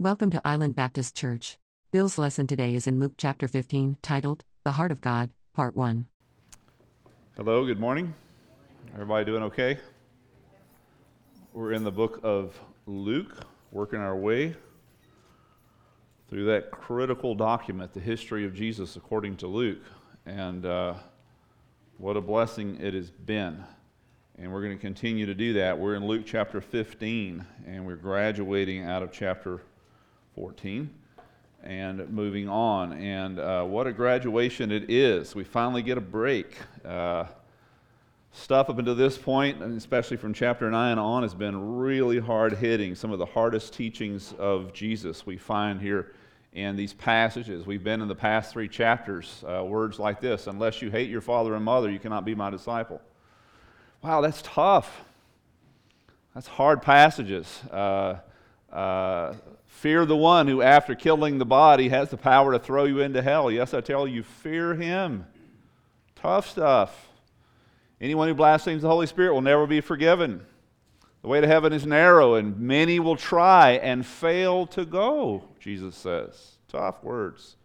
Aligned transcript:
Welcome 0.00 0.30
to 0.30 0.40
Island 0.44 0.76
Baptist 0.76 1.16
Church. 1.16 1.58
Bill's 1.90 2.18
lesson 2.18 2.46
today 2.46 2.76
is 2.76 2.86
in 2.86 3.00
Luke 3.00 3.14
chapter 3.16 3.48
15, 3.48 3.96
titled 4.00 4.44
The 4.62 4.70
Heart 4.70 4.92
of 4.92 5.00
God, 5.00 5.30
Part 5.54 5.74
1. 5.74 6.06
Hello, 7.36 7.66
good 7.66 7.80
morning. 7.80 8.14
Everybody 8.94 9.24
doing 9.24 9.42
okay? 9.42 9.76
We're 11.52 11.72
in 11.72 11.82
the 11.82 11.90
book 11.90 12.20
of 12.22 12.56
Luke, 12.86 13.44
working 13.72 13.98
our 13.98 14.14
way 14.14 14.54
through 16.30 16.44
that 16.44 16.70
critical 16.70 17.34
document, 17.34 17.92
the 17.92 17.98
history 17.98 18.44
of 18.44 18.54
Jesus 18.54 18.94
according 18.94 19.36
to 19.38 19.48
Luke. 19.48 19.82
And 20.26 20.64
uh, 20.64 20.94
what 21.96 22.16
a 22.16 22.20
blessing 22.20 22.78
it 22.80 22.94
has 22.94 23.10
been. 23.10 23.64
And 24.38 24.52
we're 24.52 24.62
going 24.62 24.76
to 24.76 24.80
continue 24.80 25.26
to 25.26 25.34
do 25.34 25.54
that. 25.54 25.76
We're 25.76 25.96
in 25.96 26.06
Luke 26.06 26.22
chapter 26.24 26.60
15, 26.60 27.44
and 27.66 27.84
we're 27.84 27.96
graduating 27.96 28.84
out 28.84 29.02
of 29.02 29.10
chapter 29.10 29.60
14 30.38 30.88
and 31.64 32.08
moving 32.10 32.48
on. 32.48 32.92
And 32.92 33.40
uh, 33.40 33.64
what 33.64 33.88
a 33.88 33.92
graduation 33.92 34.70
it 34.70 34.88
is. 34.88 35.34
We 35.34 35.42
finally 35.42 35.82
get 35.82 35.98
a 35.98 36.00
break. 36.00 36.56
Uh, 36.84 37.24
stuff 38.30 38.70
up 38.70 38.78
until 38.78 38.94
this 38.94 39.18
point, 39.18 39.60
especially 39.60 40.16
from 40.16 40.32
chapter 40.32 40.70
9 40.70 40.96
on, 40.96 41.22
has 41.24 41.34
been 41.34 41.76
really 41.76 42.20
hard 42.20 42.52
hitting. 42.52 42.94
Some 42.94 43.10
of 43.10 43.18
the 43.18 43.26
hardest 43.26 43.74
teachings 43.74 44.32
of 44.38 44.72
Jesus 44.72 45.26
we 45.26 45.36
find 45.36 45.80
here 45.80 46.12
in 46.52 46.76
these 46.76 46.92
passages. 46.92 47.66
We've 47.66 47.82
been 47.82 48.00
in 48.00 48.06
the 48.06 48.14
past 48.14 48.52
three 48.52 48.68
chapters, 48.68 49.42
uh, 49.44 49.64
words 49.64 49.98
like 49.98 50.20
this 50.20 50.46
Unless 50.46 50.82
you 50.82 50.90
hate 50.92 51.10
your 51.10 51.20
father 51.20 51.56
and 51.56 51.64
mother, 51.64 51.90
you 51.90 51.98
cannot 51.98 52.24
be 52.24 52.36
my 52.36 52.50
disciple. 52.50 53.00
Wow, 54.04 54.20
that's 54.20 54.40
tough. 54.42 55.00
That's 56.32 56.46
hard 56.46 56.80
passages. 56.80 57.60
Uh, 57.72 58.18
uh, 58.72 59.34
fear 59.80 60.04
the 60.04 60.16
one 60.16 60.48
who, 60.48 60.60
after 60.60 60.96
killing 60.96 61.38
the 61.38 61.46
body, 61.46 61.88
has 61.88 62.10
the 62.10 62.16
power 62.16 62.52
to 62.52 62.58
throw 62.58 62.84
you 62.84 63.00
into 63.00 63.22
hell. 63.22 63.48
Yes, 63.48 63.72
I 63.72 63.80
tell 63.80 64.08
you, 64.08 64.24
fear 64.24 64.74
him. 64.74 65.24
Tough 66.16 66.50
stuff. 66.50 67.08
Anyone 68.00 68.26
who 68.26 68.34
blasphemes 68.34 68.82
the 68.82 68.88
Holy 68.88 69.06
Spirit 69.06 69.32
will 69.32 69.40
never 69.40 69.68
be 69.68 69.80
forgiven. 69.80 70.44
The 71.22 71.28
way 71.28 71.40
to 71.40 71.46
heaven 71.46 71.72
is 71.72 71.86
narrow, 71.86 72.34
and 72.34 72.58
many 72.58 72.98
will 72.98 73.14
try 73.16 73.72
and 73.72 74.04
fail 74.04 74.66
to 74.68 74.84
go, 74.84 75.44
Jesus 75.60 75.94
says. 75.94 76.56
Tough 76.66 77.02
words. 77.04 77.56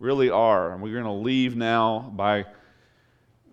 Really 0.00 0.30
are. 0.30 0.72
And 0.72 0.82
we're 0.82 1.00
going 1.00 1.04
to 1.04 1.10
leave 1.12 1.56
now 1.56 2.12
by 2.16 2.46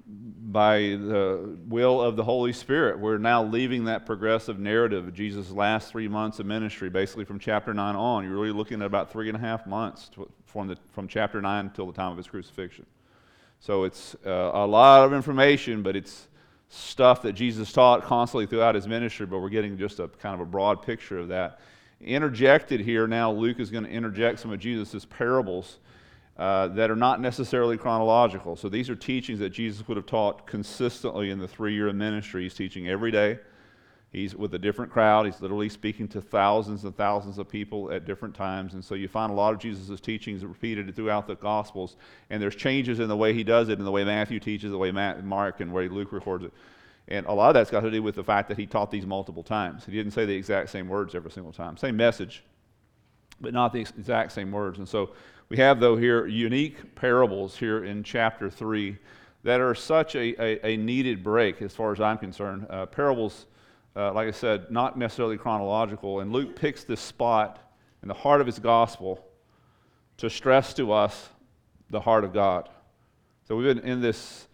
by 0.05 0.79
the 0.79 1.57
will 1.67 2.01
of 2.01 2.15
the 2.15 2.23
Holy 2.23 2.53
Spirit. 2.53 2.99
We're 2.99 3.17
now 3.17 3.43
leaving 3.43 3.85
that 3.85 4.05
progressive 4.05 4.59
narrative 4.59 5.07
of 5.07 5.13
Jesus' 5.13 5.49
last 5.49 5.91
three 5.91 6.07
months 6.07 6.39
of 6.39 6.45
ministry, 6.45 6.89
basically 6.89 7.25
from 7.25 7.39
chapter 7.39 7.73
9 7.73 7.95
on. 7.95 8.23
You're 8.23 8.33
really 8.33 8.51
looking 8.51 8.81
at 8.81 8.85
about 8.85 9.11
three 9.11 9.29
and 9.29 9.37
a 9.37 9.39
half 9.39 9.65
months 9.65 10.11
from, 10.45 10.67
the, 10.67 10.77
from 10.91 11.07
chapter 11.07 11.41
9 11.41 11.65
until 11.65 11.87
the 11.87 11.93
time 11.93 12.11
of 12.11 12.17
his 12.17 12.27
crucifixion. 12.27 12.85
So 13.59 13.85
it's 13.85 14.15
uh, 14.25 14.51
a 14.53 14.67
lot 14.67 15.05
of 15.05 15.13
information, 15.13 15.83
but 15.83 15.95
it's 15.95 16.27
stuff 16.67 17.21
that 17.21 17.33
Jesus 17.33 17.71
taught 17.71 18.03
constantly 18.03 18.45
throughout 18.45 18.75
his 18.75 18.87
ministry, 18.87 19.25
but 19.25 19.39
we're 19.39 19.49
getting 19.49 19.77
just 19.77 19.99
a 19.99 20.07
kind 20.07 20.33
of 20.35 20.41
a 20.41 20.45
broad 20.45 20.81
picture 20.81 21.19
of 21.19 21.29
that. 21.29 21.59
Interjected 22.01 22.81
here 22.81 23.07
now, 23.07 23.31
Luke 23.31 23.59
is 23.59 23.69
going 23.69 23.85
to 23.85 23.89
interject 23.89 24.39
some 24.39 24.51
of 24.51 24.59
Jesus' 24.59 25.05
parables 25.05 25.79
uh, 26.37 26.67
that 26.69 26.89
are 26.89 26.95
not 26.95 27.21
necessarily 27.21 27.77
chronological. 27.77 28.55
So 28.55 28.69
these 28.69 28.89
are 28.89 28.95
teachings 28.95 29.39
that 29.39 29.51
Jesus 29.51 29.87
would 29.87 29.97
have 29.97 30.07
taught 30.07 30.47
consistently 30.47 31.29
in 31.29 31.39
the 31.39 31.47
three 31.47 31.75
year 31.75 31.91
ministry. 31.93 32.43
He's 32.43 32.55
teaching 32.55 32.87
every 32.87 33.11
day. 33.11 33.39
He's 34.11 34.35
with 34.35 34.53
a 34.53 34.59
different 34.59 34.91
crowd. 34.91 35.25
He's 35.25 35.41
literally 35.41 35.69
speaking 35.69 36.07
to 36.09 36.21
thousands 36.21 36.83
and 36.83 36.95
thousands 36.95 37.39
of 37.39 37.49
people 37.49 37.91
at 37.91 38.05
different 38.05 38.35
times. 38.35 38.75
And 38.75 38.85
so 38.85 38.93
you 38.93 39.07
find 39.07 39.31
a 39.31 39.35
lot 39.35 39.53
of 39.53 39.59
Jesus' 39.59 39.99
teachings 39.99 40.45
repeated 40.45 40.95
throughout 40.95 41.25
the 41.25 41.35
Gospels. 41.35 41.97
And 42.29 42.39
there's 42.39 42.55
changes 42.55 42.99
in 42.99 43.07
the 43.07 43.17
way 43.17 43.33
he 43.33 43.43
does 43.43 43.69
it, 43.69 43.79
in 43.79 43.85
the 43.85 43.91
way 43.91 44.03
Matthew 44.03 44.39
teaches, 44.39 44.69
the 44.69 44.77
way 44.77 44.91
Mark, 44.91 45.61
and 45.61 45.73
way 45.73 45.87
Luke 45.87 46.11
records 46.11 46.45
it. 46.45 46.53
And 47.07 47.25
a 47.25 47.33
lot 47.33 47.49
of 47.49 47.53
that's 47.55 47.71
got 47.71 47.81
to 47.81 47.91
do 47.91 48.03
with 48.03 48.13
the 48.13 48.23
fact 48.23 48.47
that 48.49 48.57
he 48.57 48.67
taught 48.67 48.91
these 48.91 49.05
multiple 49.05 49.43
times. 49.43 49.83
He 49.85 49.91
didn't 49.91 50.11
say 50.11 50.25
the 50.25 50.35
exact 50.35 50.69
same 50.69 50.87
words 50.87 51.15
every 51.15 51.31
single 51.31 51.51
time. 51.51 51.75
Same 51.75 51.97
message, 51.97 52.43
but 53.41 53.51
not 53.51 53.73
the 53.73 53.81
exact 53.81 54.31
same 54.31 54.51
words. 54.51 54.77
And 54.77 54.87
so 54.87 55.11
we 55.49 55.57
have, 55.57 55.79
though, 55.79 55.95
here 55.95 56.25
unique 56.25 56.95
parables 56.95 57.57
here 57.57 57.83
in 57.83 58.03
chapter 58.03 58.49
3 58.49 58.97
that 59.43 59.59
are 59.59 59.75
such 59.75 60.15
a, 60.15 60.41
a, 60.41 60.73
a 60.73 60.77
needed 60.77 61.23
break 61.23 61.61
as 61.61 61.73
far 61.73 61.91
as 61.91 61.99
I'm 61.99 62.17
concerned. 62.17 62.65
Uh, 62.69 62.85
parables, 62.85 63.45
uh, 63.95 64.13
like 64.13 64.27
I 64.27 64.31
said, 64.31 64.71
not 64.71 64.97
necessarily 64.97 65.37
chronological. 65.37 66.21
And 66.21 66.31
Luke 66.31 66.55
picks 66.55 66.83
this 66.83 67.01
spot 67.01 67.59
in 68.01 68.07
the 68.07 68.13
heart 68.13 68.41
of 68.41 68.47
his 68.47 68.59
gospel 68.59 69.23
to 70.17 70.29
stress 70.29 70.73
to 70.75 70.91
us 70.91 71.29
the 71.89 71.99
heart 71.99 72.23
of 72.23 72.33
God. 72.33 72.69
So 73.47 73.55
we've 73.55 73.75
been 73.75 73.85
in 73.85 74.01
this 74.01 74.47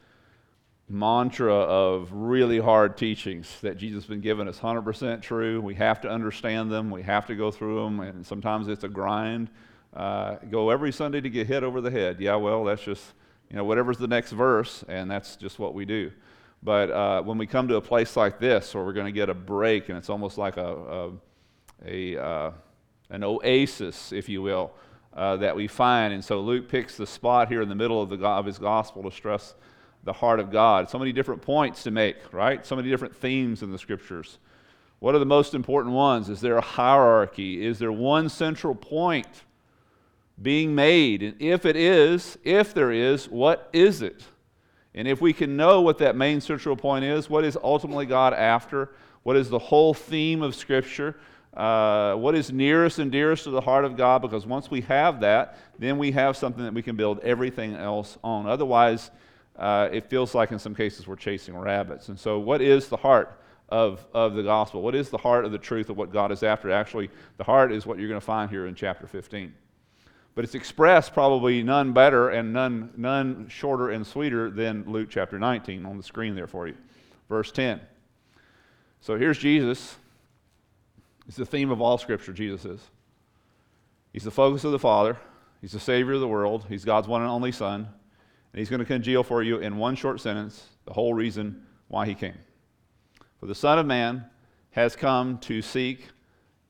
mantra 0.89 1.53
of 1.53 2.11
really 2.11 2.59
hard 2.59 2.97
teachings 2.97 3.61
that 3.61 3.77
Jesus 3.77 4.03
has 4.03 4.09
been 4.09 4.21
giving 4.21 4.47
us 4.47 4.59
100% 4.59 5.21
true. 5.21 5.61
We 5.61 5.75
have 5.75 6.01
to 6.01 6.09
understand 6.09 6.71
them, 6.71 6.89
we 6.89 7.03
have 7.03 7.27
to 7.27 7.35
go 7.35 7.51
through 7.51 7.83
them, 7.83 7.99
and 7.99 8.25
sometimes 8.25 8.67
it's 8.67 8.83
a 8.83 8.89
grind 8.89 9.51
uh, 9.95 10.35
go 10.49 10.69
every 10.69 10.91
Sunday 10.91 11.21
to 11.21 11.29
get 11.29 11.47
hit 11.47 11.63
over 11.63 11.81
the 11.81 11.91
head. 11.91 12.19
Yeah, 12.19 12.35
well, 12.35 12.63
that's 12.63 12.83
just, 12.83 13.03
you 13.49 13.55
know, 13.55 13.63
whatever's 13.63 13.97
the 13.97 14.07
next 14.07 14.31
verse, 14.31 14.83
and 14.87 15.09
that's 15.09 15.35
just 15.35 15.59
what 15.59 15.73
we 15.73 15.85
do. 15.85 16.11
But 16.61 16.91
uh, 16.91 17.21
when 17.21 17.37
we 17.37 17.47
come 17.47 17.67
to 17.69 17.75
a 17.75 17.81
place 17.81 18.15
like 18.15 18.39
this, 18.39 18.75
where 18.75 18.83
we're 18.83 18.93
going 18.93 19.05
to 19.05 19.11
get 19.11 19.29
a 19.29 19.33
break, 19.33 19.89
and 19.89 19.97
it's 19.97 20.09
almost 20.09 20.37
like 20.37 20.57
a, 20.57 21.11
a, 21.85 22.15
a 22.15 22.21
uh, 22.21 22.51
an 23.09 23.23
oasis, 23.23 24.11
if 24.11 24.29
you 24.29 24.41
will, 24.41 24.71
uh, 25.13 25.37
that 25.37 25.55
we 25.55 25.67
find. 25.67 26.13
And 26.13 26.23
so 26.23 26.41
Luke 26.41 26.69
picks 26.69 26.97
the 26.97 27.07
spot 27.07 27.47
here 27.47 27.61
in 27.61 27.69
the 27.69 27.75
middle 27.75 28.01
of, 28.01 28.09
the, 28.09 28.17
of 28.25 28.45
his 28.45 28.59
gospel 28.59 29.03
to 29.03 29.11
stress 29.11 29.55
the 30.03 30.13
heart 30.13 30.39
of 30.39 30.51
God. 30.51 30.89
So 30.89 30.99
many 30.99 31.11
different 31.11 31.41
points 31.41 31.83
to 31.83 31.91
make, 31.91 32.17
right? 32.31 32.65
So 32.65 32.75
many 32.75 32.89
different 32.89 33.15
themes 33.15 33.63
in 33.63 33.71
the 33.71 33.77
scriptures. 33.77 34.37
What 34.99 35.15
are 35.15 35.19
the 35.19 35.25
most 35.25 35.53
important 35.53 35.95
ones? 35.95 36.29
Is 36.29 36.41
there 36.41 36.57
a 36.57 36.61
hierarchy? 36.61 37.65
Is 37.65 37.79
there 37.79 37.91
one 37.91 38.29
central 38.29 38.75
point? 38.75 39.27
Being 40.41 40.75
made? 40.75 41.23
And 41.23 41.41
if 41.41 41.65
it 41.65 41.75
is, 41.75 42.37
if 42.43 42.73
there 42.73 42.91
is, 42.91 43.27
what 43.27 43.69
is 43.73 44.01
it? 44.01 44.23
And 44.93 45.07
if 45.07 45.21
we 45.21 45.33
can 45.33 45.55
know 45.55 45.81
what 45.81 45.99
that 45.99 46.15
main 46.15 46.41
central 46.41 46.75
point 46.75 47.05
is, 47.05 47.29
what 47.29 47.43
is 47.43 47.57
ultimately 47.61 48.05
God 48.05 48.33
after? 48.33 48.91
What 49.23 49.35
is 49.35 49.49
the 49.49 49.59
whole 49.59 49.93
theme 49.93 50.41
of 50.41 50.55
Scripture? 50.55 51.15
Uh, 51.53 52.15
what 52.15 52.35
is 52.35 52.51
nearest 52.51 52.99
and 52.99 53.11
dearest 53.11 53.43
to 53.43 53.49
the 53.49 53.61
heart 53.61 53.85
of 53.85 53.97
God? 53.97 54.21
Because 54.21 54.45
once 54.45 54.71
we 54.71 54.81
have 54.81 55.19
that, 55.21 55.57
then 55.77 55.97
we 55.97 56.11
have 56.11 56.37
something 56.37 56.63
that 56.63 56.73
we 56.73 56.81
can 56.81 56.95
build 56.95 57.19
everything 57.19 57.75
else 57.75 58.17
on. 58.23 58.47
Otherwise, 58.47 59.11
uh, 59.57 59.89
it 59.91 60.09
feels 60.09 60.33
like 60.33 60.51
in 60.51 60.59
some 60.59 60.73
cases 60.73 61.05
we're 61.05 61.15
chasing 61.15 61.55
rabbits. 61.57 62.09
And 62.09 62.19
so, 62.19 62.39
what 62.39 62.61
is 62.61 62.87
the 62.87 62.97
heart 62.97 63.41
of, 63.67 64.05
of 64.13 64.35
the 64.35 64.43
gospel? 64.43 64.81
What 64.81 64.95
is 64.95 65.09
the 65.09 65.17
heart 65.17 65.43
of 65.43 65.51
the 65.51 65.57
truth 65.57 65.89
of 65.89 65.97
what 65.97 66.13
God 66.13 66.31
is 66.31 66.43
after? 66.43 66.71
Actually, 66.71 67.09
the 67.37 67.43
heart 67.43 67.71
is 67.71 67.85
what 67.85 67.99
you're 67.99 68.07
going 68.07 68.19
to 68.19 68.25
find 68.25 68.49
here 68.49 68.67
in 68.67 68.75
chapter 68.75 69.05
15 69.05 69.53
but 70.35 70.43
it's 70.43 70.55
expressed 70.55 71.13
probably 71.13 71.63
none 71.63 71.91
better 71.93 72.29
and 72.29 72.53
none, 72.53 72.91
none 72.95 73.47
shorter 73.49 73.89
and 73.89 74.05
sweeter 74.05 74.49
than 74.49 74.83
Luke 74.87 75.09
chapter 75.09 75.39
19 75.39 75.85
on 75.85 75.97
the 75.97 76.03
screen 76.03 76.35
there 76.35 76.47
for 76.47 76.67
you. 76.67 76.75
Verse 77.27 77.51
10. 77.51 77.81
So 79.01 79.17
here's 79.17 79.37
Jesus. 79.37 79.97
It's 81.27 81.37
the 81.37 81.45
theme 81.45 81.71
of 81.71 81.81
all 81.81 81.97
Scripture, 81.97 82.33
Jesus 82.33 82.65
is. 82.65 82.81
He's 84.13 84.23
the 84.23 84.31
focus 84.31 84.63
of 84.63 84.71
the 84.71 84.79
Father, 84.79 85.17
He's 85.61 85.73
the 85.73 85.79
Savior 85.79 86.13
of 86.13 86.21
the 86.21 86.27
world, 86.27 86.65
He's 86.69 86.85
God's 86.85 87.07
one 87.07 87.21
and 87.21 87.29
only 87.29 87.51
Son, 87.51 87.81
and 87.81 88.59
He's 88.59 88.69
going 88.69 88.79
to 88.79 88.85
congeal 88.85 89.23
for 89.23 89.43
you 89.43 89.57
in 89.59 89.77
one 89.77 89.95
short 89.95 90.19
sentence 90.21 90.65
the 90.85 90.93
whole 90.93 91.13
reason 91.13 91.63
why 91.87 92.05
He 92.05 92.15
came. 92.15 92.37
For 93.39 93.45
the 93.45 93.55
Son 93.55 93.77
of 93.77 93.85
Man 93.85 94.25
has 94.71 94.95
come 94.95 95.37
to 95.39 95.61
seek 95.61 96.07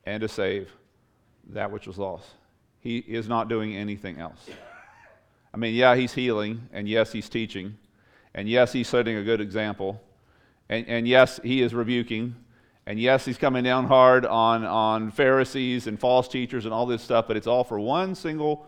and 0.05 0.21
to 0.21 0.27
save 0.27 0.71
that 1.49 1.71
which 1.71 1.87
was 1.87 1.97
lost 1.97 2.27
he 2.79 2.99
is 2.99 3.27
not 3.27 3.49
doing 3.49 3.75
anything 3.75 4.19
else. 4.19 4.49
I 5.53 5.57
mean, 5.57 5.73
yeah, 5.73 5.95
he's 5.95 6.13
healing, 6.13 6.69
and 6.71 6.87
yes, 6.87 7.11
he's 7.11 7.27
teaching, 7.27 7.77
and 8.33 8.47
yes, 8.47 8.71
he's 8.71 8.87
setting 8.87 9.17
a 9.17 9.23
good 9.23 9.41
example, 9.41 10.01
and, 10.69 10.87
and 10.87 11.07
yes, 11.07 11.39
he 11.43 11.61
is 11.61 11.73
rebuking, 11.73 12.35
and 12.85 12.99
yes, 12.99 13.25
he's 13.25 13.37
coming 13.37 13.63
down 13.63 13.85
hard 13.85 14.25
on, 14.25 14.63
on 14.65 15.11
Pharisees 15.11 15.87
and 15.87 15.99
false 15.99 16.27
teachers 16.27 16.65
and 16.65 16.73
all 16.73 16.85
this 16.85 17.03
stuff, 17.03 17.27
but 17.27 17.37
it's 17.37 17.47
all 17.47 17.63
for 17.63 17.79
one 17.79 18.15
single 18.15 18.65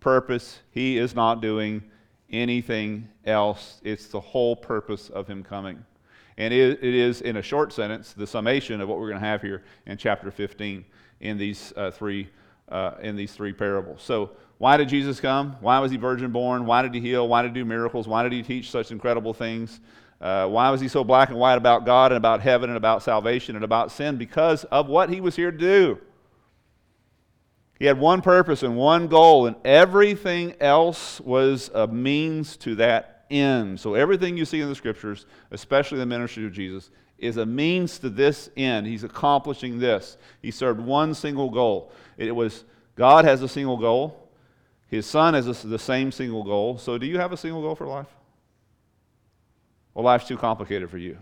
purpose. 0.00 0.60
He 0.70 0.98
is 0.98 1.14
not 1.14 1.40
doing 1.40 1.82
anything 2.30 3.08
else. 3.24 3.80
It's 3.82 4.06
the 4.06 4.20
whole 4.20 4.54
purpose 4.54 5.08
of 5.10 5.26
him 5.26 5.42
coming. 5.42 5.84
And 6.36 6.52
it, 6.52 6.82
is, 6.82 7.20
in 7.20 7.36
a 7.36 7.42
short 7.42 7.72
sentence, 7.72 8.12
the 8.12 8.26
summation 8.26 8.80
of 8.80 8.88
what 8.88 8.98
we're 8.98 9.08
going 9.08 9.20
to 9.20 9.26
have 9.26 9.40
here 9.40 9.62
in 9.86 9.96
chapter 9.96 10.30
15 10.30 10.84
in 11.20 11.38
these 11.38 11.72
uh, 11.76 11.90
three 11.90 12.28
uh, 12.68 12.92
in 13.00 13.16
these 13.16 13.32
three 13.32 13.52
parables. 13.52 14.02
So, 14.02 14.30
why 14.58 14.76
did 14.76 14.88
Jesus 14.88 15.20
come? 15.20 15.56
Why 15.60 15.78
was 15.80 15.90
he 15.90 15.96
virgin 15.96 16.30
born? 16.30 16.64
Why 16.64 16.82
did 16.82 16.94
he 16.94 17.00
heal? 17.00 17.26
Why 17.28 17.42
did 17.42 17.48
he 17.48 17.54
do 17.54 17.64
miracles? 17.64 18.06
Why 18.06 18.22
did 18.22 18.32
he 18.32 18.42
teach 18.42 18.70
such 18.70 18.90
incredible 18.90 19.34
things? 19.34 19.80
Uh, 20.20 20.46
why 20.46 20.70
was 20.70 20.80
he 20.80 20.88
so 20.88 21.04
black 21.04 21.28
and 21.28 21.38
white 21.38 21.56
about 21.56 21.84
God 21.84 22.12
and 22.12 22.16
about 22.16 22.40
heaven 22.40 22.70
and 22.70 22.76
about 22.76 23.02
salvation 23.02 23.56
and 23.56 23.64
about 23.64 23.90
sin? 23.90 24.16
Because 24.16 24.64
of 24.64 24.88
what 24.88 25.10
he 25.10 25.20
was 25.20 25.36
here 25.36 25.50
to 25.50 25.58
do. 25.58 25.98
He 27.78 27.86
had 27.86 27.98
one 27.98 28.22
purpose 28.22 28.62
and 28.62 28.76
one 28.76 29.08
goal, 29.08 29.46
and 29.46 29.56
everything 29.64 30.54
else 30.60 31.20
was 31.20 31.70
a 31.74 31.86
means 31.86 32.56
to 32.58 32.76
that 32.76 33.26
end. 33.30 33.80
So 33.80 33.94
everything 33.94 34.36
you 34.36 34.44
see 34.44 34.60
in 34.60 34.68
the 34.68 34.74
scriptures, 34.74 35.26
especially 35.50 35.98
the 35.98 36.06
ministry 36.06 36.46
of 36.46 36.52
Jesus, 36.52 36.90
is 37.18 37.36
a 37.36 37.46
means 37.46 37.98
to 38.00 38.10
this 38.10 38.50
end. 38.56 38.86
He's 38.86 39.04
accomplishing 39.04 39.78
this. 39.78 40.16
He 40.42 40.50
served 40.50 40.80
one 40.80 41.14
single 41.14 41.50
goal. 41.50 41.92
It 42.16 42.34
was 42.34 42.64
God 42.96 43.24
has 43.24 43.42
a 43.42 43.48
single 43.48 43.76
goal. 43.76 44.28
His 44.88 45.06
son 45.06 45.34
has 45.34 45.46
a, 45.46 45.66
the 45.66 45.78
same 45.78 46.12
single 46.12 46.44
goal. 46.44 46.78
So 46.78 46.98
do 46.98 47.06
you 47.06 47.18
have 47.18 47.32
a 47.32 47.36
single 47.36 47.62
goal 47.62 47.74
for 47.74 47.86
life? 47.86 48.08
Well, 49.92 50.04
life's 50.04 50.26
too 50.26 50.36
complicated 50.36 50.90
for 50.90 50.98
you. 50.98 51.18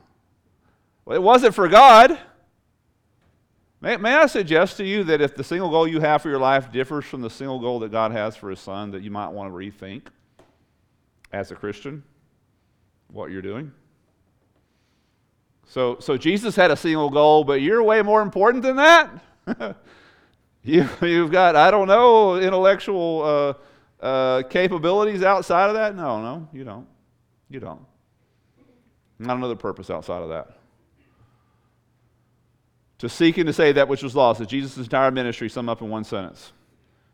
Well, 1.05 1.17
it 1.17 1.23
wasn't 1.23 1.55
for 1.55 1.69
God. 1.69 2.19
May, 3.81 3.97
may 3.97 4.15
I 4.15 4.27
suggest 4.27 4.77
to 4.77 4.85
you 4.85 5.05
that 5.05 5.21
if 5.21 5.35
the 5.35 5.45
single 5.45 5.69
goal 5.69 5.89
you 5.89 6.01
have 6.01 6.23
for 6.23 6.29
your 6.29 6.39
life 6.39 6.71
differs 6.71 7.05
from 7.05 7.21
the 7.21 7.31
single 7.31 7.59
goal 7.59 7.81
that 7.81 7.91
God 7.91 8.13
has 8.13 8.37
for 8.37 8.51
his 8.51 8.61
son, 8.61 8.93
that 8.93 9.03
you 9.03 9.11
might 9.11 9.29
want 9.29 9.51
to 9.51 9.57
rethink 9.57 10.03
as 11.33 11.51
a 11.51 11.55
Christian 11.55 12.03
what 13.09 13.31
you're 13.31 13.43
doing? 13.43 13.73
So, 15.67 15.97
so 16.01 16.17
Jesus 16.17 16.55
had 16.55 16.71
a 16.71 16.77
single 16.77 17.11
goal, 17.11 17.45
but 17.45 17.63
you're 17.63 17.83
way 17.83 18.03
more 18.03 18.23
important 18.23 18.63
than 18.63 18.77
that. 18.77 19.11
you, 20.63 20.89
you've 21.01 21.31
got, 21.31 21.57
I 21.57 21.71
don't 21.71 21.89
know, 21.89 22.37
intellectual 22.37 23.59
uh, 24.03 24.05
uh, 24.05 24.43
capabilities 24.49 25.23
outside 25.23 25.69
of 25.69 25.75
that? 25.75 25.97
No, 25.97 26.21
no, 26.21 26.49
you 26.53 26.65
don't. 26.65 26.87
You 27.49 27.61
don't. 27.61 27.85
Not 29.19 29.37
another 29.37 29.57
purpose 29.57 29.91
outside 29.91 30.23
of 30.23 30.29
that. 30.31 30.57
To 32.99 33.09
seek 33.09 33.39
and 33.39 33.47
to 33.47 33.53
save 33.53 33.77
that 33.77 33.89
which 33.89 34.03
was 34.03 34.15
lost. 34.15 34.41
That 34.41 34.49
Jesus' 34.49 34.77
entire 34.77 35.11
ministry 35.11 35.49
summed 35.49 35.69
up 35.69 35.83
in 35.83 35.89
one 35.89 36.05
sentence. 36.05 36.53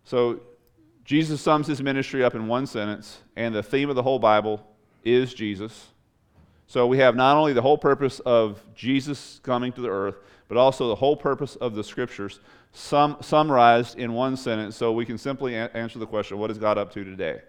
So 0.05 0.41
Jesus 1.05 1.41
sums 1.41 1.67
his 1.67 1.83
ministry 1.83 2.23
up 2.23 2.35
in 2.35 2.49
one 2.49 2.67
sentence, 2.67 3.21
and 3.37 3.55
the 3.55 3.63
theme 3.63 3.89
of 3.89 3.97
the 3.97 4.03
whole 4.03 4.19
Bible 4.19 4.67
is 5.05 5.33
Jesus. 5.33 5.89
So 6.69 6.87
we 6.87 6.99
have 6.99 7.17
not 7.17 7.37
only 7.37 7.55
the 7.55 7.63
whole 7.63 7.79
purpose 7.79 8.21
of 8.21 8.63
Jesus 8.75 9.41
coming 9.43 9.73
to 9.73 9.81
the 9.81 9.89
earth, 9.89 10.17
but 10.49 10.59
also 10.59 10.89
the 10.89 10.95
whole 10.95 11.17
purpose 11.17 11.57
of 11.57 11.75
the 11.75 11.83
scriptures 11.83 12.41
sum, 12.73 13.17
summarized 13.23 13.99
in 13.99 14.13
one 14.13 14.37
sentence. 14.37 14.77
So 14.77 14.93
we 14.93 15.07
can 15.07 15.17
simply 15.17 15.55
a- 15.55 15.71
answer 15.73 15.99
the 15.99 16.07
question 16.07 16.39
what 16.39 16.51
is 16.51 16.59
God 16.59 16.77
up 16.77 16.93
to 16.93 17.03
today? 17.05 17.41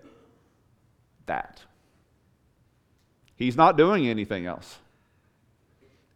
That. 1.26 1.62
He's 3.36 3.58
not 3.58 3.78
doing 3.78 4.08
anything 4.08 4.46
else. 4.46 4.78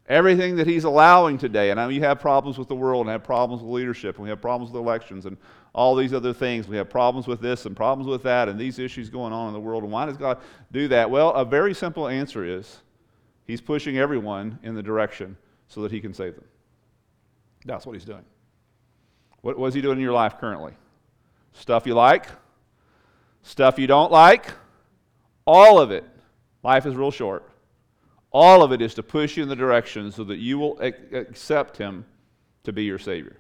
Everything 0.08 0.56
that 0.56 0.68
he's 0.68 0.86
allowing 0.86 1.38
today, 1.38 1.72
and 1.72 1.80
I 1.80 1.86
know 1.86 1.90
you 1.90 2.02
have 2.02 2.20
problems 2.20 2.58
with 2.58 2.70
the 2.70 2.76
world 2.76 3.02
and 3.06 3.10
have 3.10 3.24
problems 3.24 3.62
with 3.62 3.72
leadership, 3.72 4.16
and 4.16 4.24
we 4.24 4.30
have 4.30 4.42
problems 4.42 4.72
with 4.72 4.82
elections 4.82 5.26
and 5.26 5.38
all 5.74 5.96
these 5.96 6.14
other 6.14 6.34
things. 6.34 6.70
We 6.70 6.78
have 6.78 6.90
problems 6.90 7.28
with 7.28 7.42
this 7.42 7.66
and 7.66 7.76
problems 7.76 8.08
with 8.08 8.24
that, 8.24 8.48
and 8.48 8.60
these 8.60 8.80
issues 8.80 9.10
going 9.10 9.34
on 9.34 9.48
in 9.48 9.54
the 9.54 9.60
world. 9.60 9.84
And 9.84 9.92
why 9.92 10.06
does 10.06 10.18
God 10.18 10.40
do 10.72 10.88
that? 10.90 11.10
Well, 11.10 11.32
a 11.34 11.44
very 11.44 11.74
simple 11.74 12.08
answer 12.08 12.46
is 12.46 12.80
He's 13.46 13.62
pushing 13.62 13.98
everyone 13.98 14.60
in 14.64 14.76
the 14.76 14.84
direction 14.84 15.38
so 15.68 15.82
that 15.82 15.92
he 15.92 16.00
can 16.00 16.14
save 16.14 16.36
them. 16.36 16.46
That's 17.66 17.86
what 17.86 17.94
he's 17.94 18.06
doing. 18.06 18.26
What 19.42 19.58
was 19.58 19.74
he 19.74 19.82
doing 19.82 19.98
in 19.98 20.04
your 20.04 20.14
life 20.14 20.38
currently? 20.40 20.74
Stuff 21.54 21.86
you 21.86 21.94
like, 21.94 22.26
stuff 23.42 23.78
you 23.78 23.88
don't 23.88 24.12
like, 24.12 24.48
all 25.46 25.80
of 25.80 25.92
it. 25.92 26.06
Life 26.64 26.86
is 26.86 26.96
real 26.96 27.12
short. 27.12 27.50
All 28.32 28.64
of 28.64 28.72
it 28.72 28.82
is 28.82 28.94
to 28.96 29.04
push 29.04 29.38
you 29.38 29.44
in 29.44 29.50
the 29.50 29.56
direction 29.56 30.12
so 30.12 30.24
that 30.24 30.38
you 30.38 30.58
will 30.58 30.80
ac- 30.82 31.14
accept 31.14 31.78
him 31.78 32.06
to 32.64 32.74
be 32.74 32.84
your 32.84 32.98
Savior. 32.98 33.36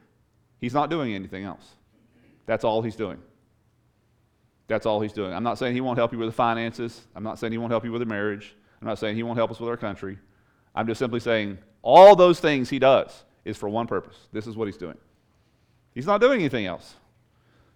He's 0.59 0.73
not 0.73 0.89
doing 0.89 1.13
anything 1.13 1.45
else. 1.45 1.75
That's 2.45 2.63
all 2.63 2.81
he's 2.81 2.95
doing. 2.95 3.17
That's 4.67 4.85
all 4.85 5.01
he's 5.01 5.13
doing. 5.13 5.33
I'm 5.33 5.43
not 5.43 5.57
saying 5.57 5.73
he 5.73 5.81
won't 5.81 5.97
help 5.97 6.11
you 6.11 6.19
with 6.19 6.29
the 6.29 6.33
finances. 6.33 7.01
I'm 7.15 7.23
not 7.23 7.39
saying 7.39 7.51
he 7.51 7.57
won't 7.57 7.71
help 7.71 7.85
you 7.85 7.91
with 7.91 8.01
the 8.01 8.05
marriage. 8.05 8.55
I'm 8.83 8.87
not 8.87 8.99
saying 8.99 9.15
he 9.15 9.23
won't 9.23 9.37
help 9.37 9.49
us 9.49 9.61
with 9.61 9.69
our 9.69 9.77
country. 9.77 10.17
I'm 10.75 10.85
just 10.87 10.99
simply 10.99 11.21
saying 11.21 11.57
all 11.83 12.17
those 12.17 12.41
things 12.41 12.69
he 12.69 12.79
does 12.79 13.23
is 13.45 13.55
for 13.55 13.69
one 13.69 13.87
purpose. 13.87 14.27
This 14.33 14.45
is 14.45 14.57
what 14.57 14.67
he's 14.67 14.75
doing. 14.75 14.97
He's 15.95 16.05
not 16.05 16.19
doing 16.19 16.41
anything 16.41 16.65
else. 16.65 16.95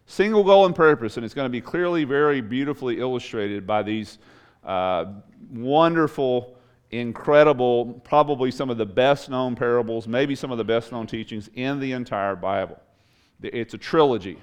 Single 0.06 0.44
goal 0.44 0.66
and 0.66 0.76
purpose, 0.76 1.16
and 1.16 1.24
it's 1.24 1.34
going 1.34 1.46
to 1.46 1.50
be 1.50 1.62
clearly, 1.62 2.04
very 2.04 2.42
beautifully 2.42 3.00
illustrated 3.00 3.66
by 3.66 3.84
these 3.84 4.18
uh, 4.66 5.06
wonderful, 5.50 6.58
incredible, 6.92 8.02
probably 8.04 8.52
some 8.52 8.70
of 8.70 8.78
the 8.78 8.86
best 8.86 9.30
known 9.30 9.56
parables, 9.56 10.10
maybe 10.10 10.36
some 10.36 10.52
of 10.52 10.58
the 10.58 10.66
best 10.66 10.92
known 10.92 11.08
teachings 11.08 11.50
in 11.54 11.80
the 11.80 11.94
entire 11.94 12.36
Bible. 12.36 12.78
It's 13.42 13.74
a 13.74 13.78
trilogy. 13.78 14.40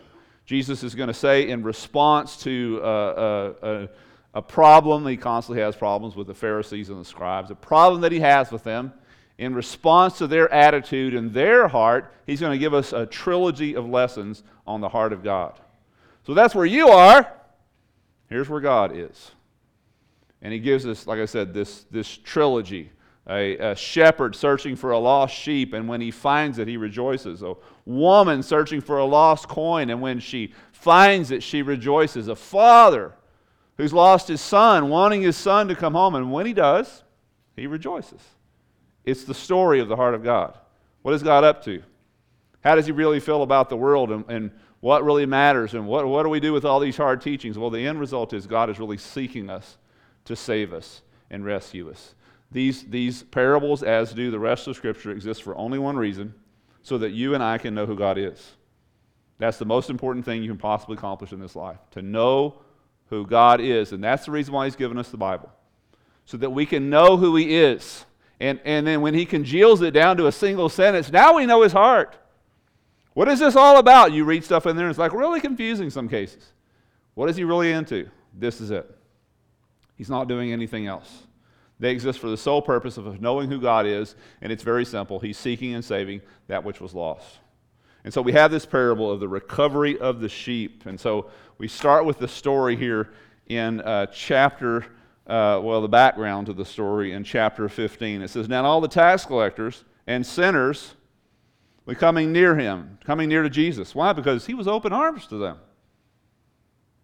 Jesus 0.46 0.82
is 0.82 0.94
going 0.94 1.08
to 1.08 1.14
say, 1.14 1.50
in 1.50 1.62
response 1.62 2.38
to 2.38 2.80
uh, 2.82 2.86
uh, 2.86 3.66
uh 3.66 3.86
a 4.34 4.42
problem. 4.42 5.06
He 5.06 5.16
constantly 5.16 5.62
has 5.62 5.76
problems 5.76 6.16
with 6.16 6.26
the 6.26 6.34
Pharisees 6.34 6.90
and 6.90 7.00
the 7.00 7.04
scribes. 7.04 7.50
A 7.50 7.54
problem 7.54 8.02
that 8.02 8.12
he 8.12 8.20
has 8.20 8.50
with 8.50 8.64
them. 8.64 8.92
In 9.38 9.54
response 9.54 10.18
to 10.18 10.26
their 10.26 10.52
attitude 10.52 11.14
and 11.14 11.32
their 11.32 11.66
heart, 11.66 12.12
he's 12.26 12.40
going 12.40 12.52
to 12.52 12.58
give 12.58 12.74
us 12.74 12.92
a 12.92 13.06
trilogy 13.06 13.74
of 13.74 13.88
lessons 13.88 14.44
on 14.66 14.80
the 14.80 14.88
heart 14.88 15.12
of 15.12 15.24
God. 15.24 15.58
So 16.26 16.34
that's 16.34 16.54
where 16.54 16.66
you 16.66 16.88
are. 16.88 17.32
Here's 18.28 18.48
where 18.48 18.60
God 18.60 18.96
is. 18.96 19.32
And 20.40 20.52
he 20.52 20.58
gives 20.58 20.86
us, 20.86 21.06
like 21.06 21.18
I 21.18 21.24
said, 21.24 21.54
this, 21.54 21.84
this 21.90 22.16
trilogy. 22.16 22.90
A, 23.26 23.56
a, 23.56 23.74
shepherd 23.74 24.36
searching 24.36 24.76
for 24.76 24.90
a 24.90 24.98
lost 24.98 25.34
sheep, 25.34 25.72
and 25.72 25.88
when 25.88 26.02
he 26.02 26.10
finds 26.10 26.58
it, 26.58 26.68
he 26.68 26.76
rejoices. 26.76 27.42
A 27.42 27.54
woman 27.86 28.42
searching 28.42 28.82
for 28.82 28.98
a 28.98 29.04
lost 29.04 29.48
coin, 29.48 29.88
and 29.88 30.02
when 30.02 30.20
she 30.20 30.52
finds 30.72 31.30
it, 31.30 31.42
she 31.42 31.62
rejoices. 31.62 32.28
A 32.28 32.36
father 32.36 33.14
who's 33.76 33.92
lost 33.92 34.28
his 34.28 34.40
son, 34.40 34.88
wanting 34.88 35.22
his 35.22 35.36
son 35.36 35.68
to 35.68 35.74
come 35.74 35.94
home. 35.94 36.14
And 36.14 36.32
when 36.32 36.46
he 36.46 36.52
does, 36.52 37.02
he 37.56 37.66
rejoices. 37.66 38.20
It's 39.04 39.24
the 39.24 39.34
story 39.34 39.80
of 39.80 39.88
the 39.88 39.96
heart 39.96 40.14
of 40.14 40.22
God. 40.22 40.58
What 41.02 41.14
is 41.14 41.22
God 41.22 41.44
up 41.44 41.64
to? 41.64 41.82
How 42.62 42.74
does 42.74 42.86
he 42.86 42.92
really 42.92 43.20
feel 43.20 43.42
about 43.42 43.68
the 43.68 43.76
world 43.76 44.10
and, 44.10 44.24
and 44.28 44.50
what 44.80 45.04
really 45.04 45.26
matters? 45.26 45.74
And 45.74 45.86
what, 45.86 46.06
what 46.06 46.22
do 46.22 46.28
we 46.28 46.40
do 46.40 46.52
with 46.52 46.64
all 46.64 46.80
these 46.80 46.96
hard 46.96 47.20
teachings? 47.20 47.58
Well, 47.58 47.70
the 47.70 47.86
end 47.86 48.00
result 48.00 48.32
is 48.32 48.46
God 48.46 48.70
is 48.70 48.78
really 48.78 48.96
seeking 48.96 49.50
us 49.50 49.76
to 50.24 50.34
save 50.34 50.72
us 50.72 51.02
and 51.30 51.44
rescue 51.44 51.90
us. 51.90 52.14
These, 52.50 52.84
these 52.84 53.22
parables, 53.22 53.82
as 53.82 54.12
do 54.12 54.30
the 54.30 54.38
rest 54.38 54.66
of 54.66 54.76
Scripture, 54.76 55.10
exist 55.10 55.42
for 55.42 55.56
only 55.56 55.78
one 55.78 55.96
reason 55.96 56.34
so 56.82 56.98
that 56.98 57.10
you 57.10 57.34
and 57.34 57.42
I 57.42 57.58
can 57.58 57.74
know 57.74 57.84
who 57.84 57.96
God 57.96 58.16
is. 58.16 58.52
That's 59.38 59.58
the 59.58 59.64
most 59.64 59.90
important 59.90 60.24
thing 60.24 60.42
you 60.42 60.48
can 60.48 60.58
possibly 60.58 60.96
accomplish 60.96 61.32
in 61.32 61.40
this 61.40 61.56
life 61.56 61.78
to 61.90 62.02
know 62.02 62.60
who 63.14 63.26
God 63.26 63.60
is. 63.60 63.92
And 63.92 64.02
that's 64.02 64.26
the 64.26 64.30
reason 64.30 64.54
why 64.54 64.64
He's 64.66 64.76
given 64.76 64.98
us 64.98 65.10
the 65.10 65.16
Bible, 65.16 65.50
so 66.24 66.36
that 66.38 66.50
we 66.50 66.66
can 66.66 66.90
know 66.90 67.16
who 67.16 67.36
He 67.36 67.56
is. 67.56 68.04
And, 68.40 68.60
and 68.64 68.86
then 68.86 69.00
when 69.00 69.14
He 69.14 69.24
congeals 69.26 69.82
it 69.82 69.92
down 69.92 70.16
to 70.18 70.26
a 70.26 70.32
single 70.32 70.68
sentence, 70.68 71.10
now 71.10 71.36
we 71.36 71.46
know 71.46 71.62
His 71.62 71.72
heart. 71.72 72.16
What 73.14 73.28
is 73.28 73.38
this 73.38 73.56
all 73.56 73.78
about? 73.78 74.12
You 74.12 74.24
read 74.24 74.44
stuff 74.44 74.66
in 74.66 74.76
there, 74.76 74.86
and 74.86 74.90
it's 74.90 74.98
like 74.98 75.12
really 75.12 75.40
confusing 75.40 75.90
some 75.90 76.08
cases. 76.08 76.52
What 77.14 77.30
is 77.30 77.36
He 77.36 77.44
really 77.44 77.70
into? 77.70 78.08
This 78.36 78.60
is 78.60 78.70
it. 78.70 78.92
He's 79.96 80.10
not 80.10 80.26
doing 80.26 80.52
anything 80.52 80.86
else. 80.86 81.22
They 81.78 81.90
exist 81.90 82.18
for 82.18 82.28
the 82.28 82.36
sole 82.36 82.62
purpose 82.62 82.96
of 82.96 83.20
knowing 83.20 83.48
who 83.48 83.60
God 83.60 83.86
is, 83.86 84.16
and 84.40 84.52
it's 84.52 84.62
very 84.62 84.84
simple. 84.84 85.18
He's 85.20 85.38
seeking 85.38 85.74
and 85.74 85.84
saving 85.84 86.22
that 86.48 86.64
which 86.64 86.80
was 86.80 86.94
lost. 86.94 87.38
And 88.04 88.12
so 88.12 88.20
we 88.20 88.32
have 88.32 88.50
this 88.50 88.66
parable 88.66 89.10
of 89.10 89.18
the 89.18 89.28
recovery 89.28 89.98
of 89.98 90.20
the 90.20 90.28
sheep. 90.28 90.84
And 90.86 91.00
so 91.00 91.30
we 91.58 91.68
start 91.68 92.04
with 92.04 92.18
the 92.18 92.28
story 92.28 92.76
here 92.76 93.12
in 93.46 93.80
uh, 93.80 94.06
chapter, 94.06 94.86
uh, 95.26 95.60
well, 95.62 95.80
the 95.80 95.88
background 95.88 96.46
to 96.46 96.52
the 96.52 96.64
story 96.64 97.12
in 97.12 97.24
chapter 97.24 97.68
15. 97.68 98.22
It 98.22 98.28
says, 98.28 98.48
Now 98.48 98.64
all 98.64 98.80
the 98.80 98.88
tax 98.88 99.24
collectors 99.24 99.84
and 100.06 100.26
sinners 100.26 100.94
were 101.86 101.94
coming 101.94 102.32
near 102.32 102.56
him, 102.56 102.98
coming 103.04 103.28
near 103.28 103.42
to 103.42 103.50
Jesus. 103.50 103.94
Why? 103.94 104.12
Because 104.12 104.46
he 104.46 104.54
was 104.54 104.66
open 104.66 104.92
arms 104.92 105.26
to 105.28 105.36
them. 105.36 105.58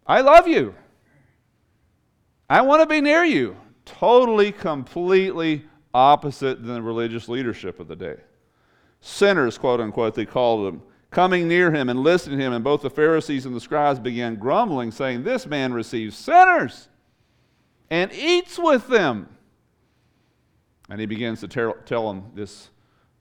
I 0.05 0.21
love 0.21 0.47
you. 0.47 0.75
I 2.49 2.61
want 2.61 2.81
to 2.81 2.87
be 2.87 2.99
near 2.99 3.23
you. 3.23 3.55
Totally, 3.85 4.51
completely 4.51 5.63
opposite 5.93 6.63
than 6.63 6.75
the 6.75 6.81
religious 6.81 7.29
leadership 7.29 7.79
of 7.79 7.87
the 7.87 7.95
day. 7.95 8.17
Sinners, 8.99 9.57
quote 9.57 9.79
unquote, 9.79 10.15
they 10.15 10.25
called 10.25 10.67
them 10.67 10.83
coming 11.11 11.47
near 11.47 11.71
him 11.71 11.89
and 11.89 11.99
listening 11.99 12.39
to 12.39 12.45
him. 12.45 12.53
And 12.53 12.63
both 12.63 12.81
the 12.81 12.89
Pharisees 12.89 13.45
and 13.45 13.55
the 13.55 13.61
scribes 13.61 13.99
began 13.99 14.35
grumbling, 14.35 14.91
saying, 14.91 15.23
This 15.23 15.45
man 15.45 15.73
receives 15.73 16.17
sinners 16.17 16.87
and 17.89 18.11
eats 18.13 18.57
with 18.57 18.87
them. 18.87 19.29
And 20.89 20.99
he 20.99 21.05
begins 21.05 21.41
to 21.41 21.47
tell, 21.47 21.73
tell 21.85 22.07
them 22.07 22.31
this 22.33 22.69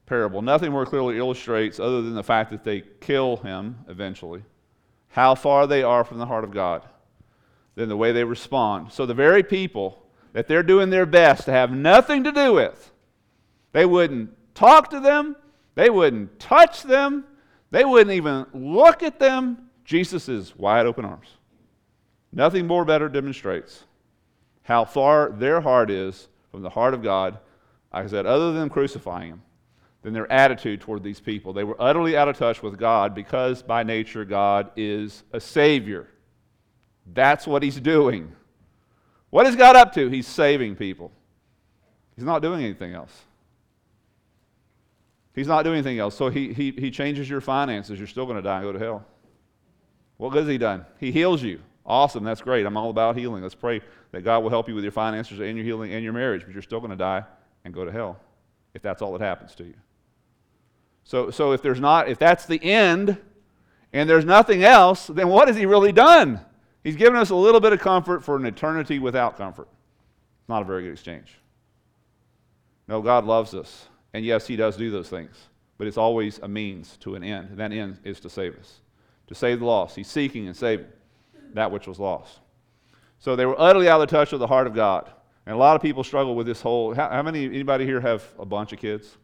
parable. 0.07 0.43
Nothing 0.43 0.73
more 0.73 0.87
clearly 0.87 1.19
illustrates, 1.19 1.79
other 1.79 2.03
than 2.03 2.15
the 2.15 2.23
fact 2.23 2.51
that 2.51 2.65
they 2.65 2.83
kill 3.01 3.37
him 3.39 3.77
eventually, 3.89 4.43
how 5.09 5.35
far 5.35 5.67
they 5.67 5.83
are 5.83 6.05
from 6.05 6.19
the 6.19 6.27
heart 6.27 6.45
of 6.45 6.53
God 6.53 6.89
than 7.75 7.89
the 7.89 7.97
way 7.97 8.13
they 8.13 8.25
respond. 8.25 8.93
So 8.93 9.07
the 9.07 9.15
very 9.15 9.43
people 9.43 10.05
that 10.33 10.49
they're 10.49 10.63
doing 10.63 10.91
their 10.91 11.07
best 11.07 11.45
to 11.45 11.53
have 11.53 11.71
nothing 11.71 12.25
to 12.25 12.33
do 12.33 12.55
with, 12.55 12.93
they 13.73 13.87
wouldn't 13.87 14.31
talk 14.55 14.91
to 14.91 15.01
them, 15.01 15.37
they 15.77 15.91
wouldn't 15.91 16.39
touch 16.41 16.83
them, 16.83 17.25
they 17.71 17.85
wouldn't 17.85 18.17
even 18.17 18.47
look 18.53 19.03
at 19.03 19.19
them, 19.19 19.71
Jesus' 19.85 20.57
wide 20.57 20.87
open 20.87 21.05
arms. 21.05 21.29
Nothing 22.33 22.67
more 22.67 22.85
better 22.85 23.09
demonstrates 23.09 23.85
how 24.63 24.85
far 24.85 25.31
their 25.31 25.61
heart 25.61 25.91
is 25.91 26.29
from 26.51 26.63
the 26.63 26.71
heart 26.71 26.95
of 26.95 27.03
God. 27.03 27.39
Like 27.93 28.05
I 28.05 28.09
said, 28.09 28.27
other 28.27 28.53
than 28.53 28.69
crucifying 28.69 29.31
him, 29.31 29.43
than 30.03 30.13
their 30.13 30.31
attitude 30.33 30.81
toward 30.81 31.03
these 31.03 31.21
people. 31.21 31.53
They 31.53 31.65
were 31.65 31.81
utterly 31.81 32.17
out 32.17 32.29
of 32.29 32.39
touch 32.39 32.63
with 32.63 32.79
God 32.79 33.15
because 33.15 33.63
by 33.63 33.83
nature 33.83 34.25
God 34.25 34.71
is 34.77 35.25
a 35.33 35.41
Savior. 35.41 36.09
That's 37.13 37.47
what 37.47 37.63
He's 37.63 37.81
doing. 37.81 38.33
What 39.31 39.47
is 39.47 39.57
God 39.57 39.77
up 39.77 39.93
to? 39.95 40.09
He's 40.09 40.27
saving 40.27 40.77
people. 40.77 41.13
He's 42.17 42.25
not 42.25 42.43
doing 42.43 42.65
anything 42.65 42.95
else. 42.95 43.13
He's 45.35 45.47
not 45.47 45.63
doing 45.63 45.77
anything 45.77 45.99
else. 45.99 46.17
So 46.17 46.29
he, 46.29 46.53
he, 46.53 46.73
he 46.73 46.91
changes 46.91 47.29
your 47.29 47.41
finances. 47.41 47.99
You're 47.99 48.09
still 48.09 48.27
going 48.27 48.37
to 48.37 48.43
die 48.43 48.57
and 48.57 48.65
go 48.65 48.73
to 48.73 48.79
hell. 48.79 49.07
What 50.17 50.35
has 50.35 50.47
he 50.47 50.59
done? 50.59 50.85
He 50.99 51.13
heals 51.13 51.43
you. 51.43 51.61
Awesome. 51.87 52.25
That's 52.25 52.43
great. 52.43 52.67
I'm 52.67 52.77
all 52.77 52.91
about 52.91 53.17
healing. 53.17 53.43
Let's 53.43 53.55
pray 53.55 53.81
that 54.13 54.23
God 54.23 54.43
will 54.43 54.51
help 54.51 54.69
you 54.69 54.75
with 54.75 54.85
your 54.85 54.93
finances 54.93 55.41
and 55.41 55.57
your 55.57 55.65
healing 55.65 55.93
and 55.93 56.05
your 56.05 56.13
marriage, 56.13 56.43
but 56.45 56.53
you're 56.53 56.63
still 56.63 56.81
going 56.81 56.91
to 56.91 56.97
die 56.97 57.25
and 57.65 57.73
go 57.73 57.85
to 57.85 57.93
hell 57.93 58.19
if 58.75 58.83
that's 58.83 59.03
all 59.03 59.13
that 59.13 59.21
happens 59.21 59.55
to 59.57 59.65
you. 59.65 59.75
So, 61.05 61.31
so 61.31 61.53
if 61.53 61.63
there's 61.63 61.81
not, 61.81 62.09
if 62.09 62.19
that's 62.19 62.47
the 62.47 62.63
end 62.63 63.17
and 63.93 64.09
there's 64.09 64.25
nothing 64.25 64.63
else, 64.63 65.07
then 65.07 65.29
what 65.29 65.49
has 65.49 65.57
he 65.57 65.67
really 65.67 65.93
done? 65.93 66.41
He's 66.85 66.97
given 66.97 67.19
us 67.19 67.31
a 67.31 67.35
little 67.35 67.61
bit 67.61 67.73
of 67.73 67.81
comfort 67.81 68.25
for 68.25 68.37
an 68.37 68.47
eternity 68.47 68.99
without 68.99 69.37
comfort. 69.37 69.69
It's 70.41 70.49
not 70.49 70.63
a 70.63 70.65
very 70.65 70.85
good 70.85 70.93
exchange. 70.93 71.37
No, 72.89 73.03
God 73.03 73.25
loves 73.25 73.55
us. 73.55 73.89
And 74.13 74.25
yes, 74.25 74.47
He 74.47 74.57
does 74.57 74.77
do 74.77 74.91
those 74.91 75.09
things. 75.09 75.37
But 75.79 75.87
it's 75.87 75.97
always 75.97 76.39
a 76.41 76.49
means 76.49 76.97
to 76.99 77.15
an 77.15 77.25
end. 77.25 77.51
And 77.51 77.59
that 77.59 77.73
end 77.73 77.99
is 78.05 78.21
to 78.21 78.31
save 78.31 78.57
us, 78.59 78.81
to 79.29 79.35
save 79.35 79.61
the 79.61 79.65
lost. 79.65 79.97
He's 79.97 80.09
seeking 80.09 80.47
and 80.47 80.57
saving 80.57 80.87
that 81.55 81.71
which 81.71 81.87
was 81.87 81.99
lost. 81.99 82.41
So 83.19 83.37
they 83.37 83.47
were 83.47 83.59
utterly 83.59 83.89
out 83.89 84.01
of 84.01 84.09
touch 84.09 84.33
with 84.33 84.41
the 84.41 84.47
heart 84.47 84.67
of 84.67 84.75
God. 84.75 85.11
And 85.47 85.55
a 85.55 85.59
lot 85.59 85.77
of 85.77 85.83
people 85.83 86.05
struggle 86.05 86.35
with 86.35 86.47
this 86.47 86.61
whole. 86.61 86.95
How, 86.95 87.09
how 87.09 87.23
many, 87.23 87.45
anybody 87.47 87.85
here 87.85 88.01
have 88.01 88.25
a 88.39 88.45
bunch 88.45 88.73
of 88.73 88.79
kids? 88.79 89.17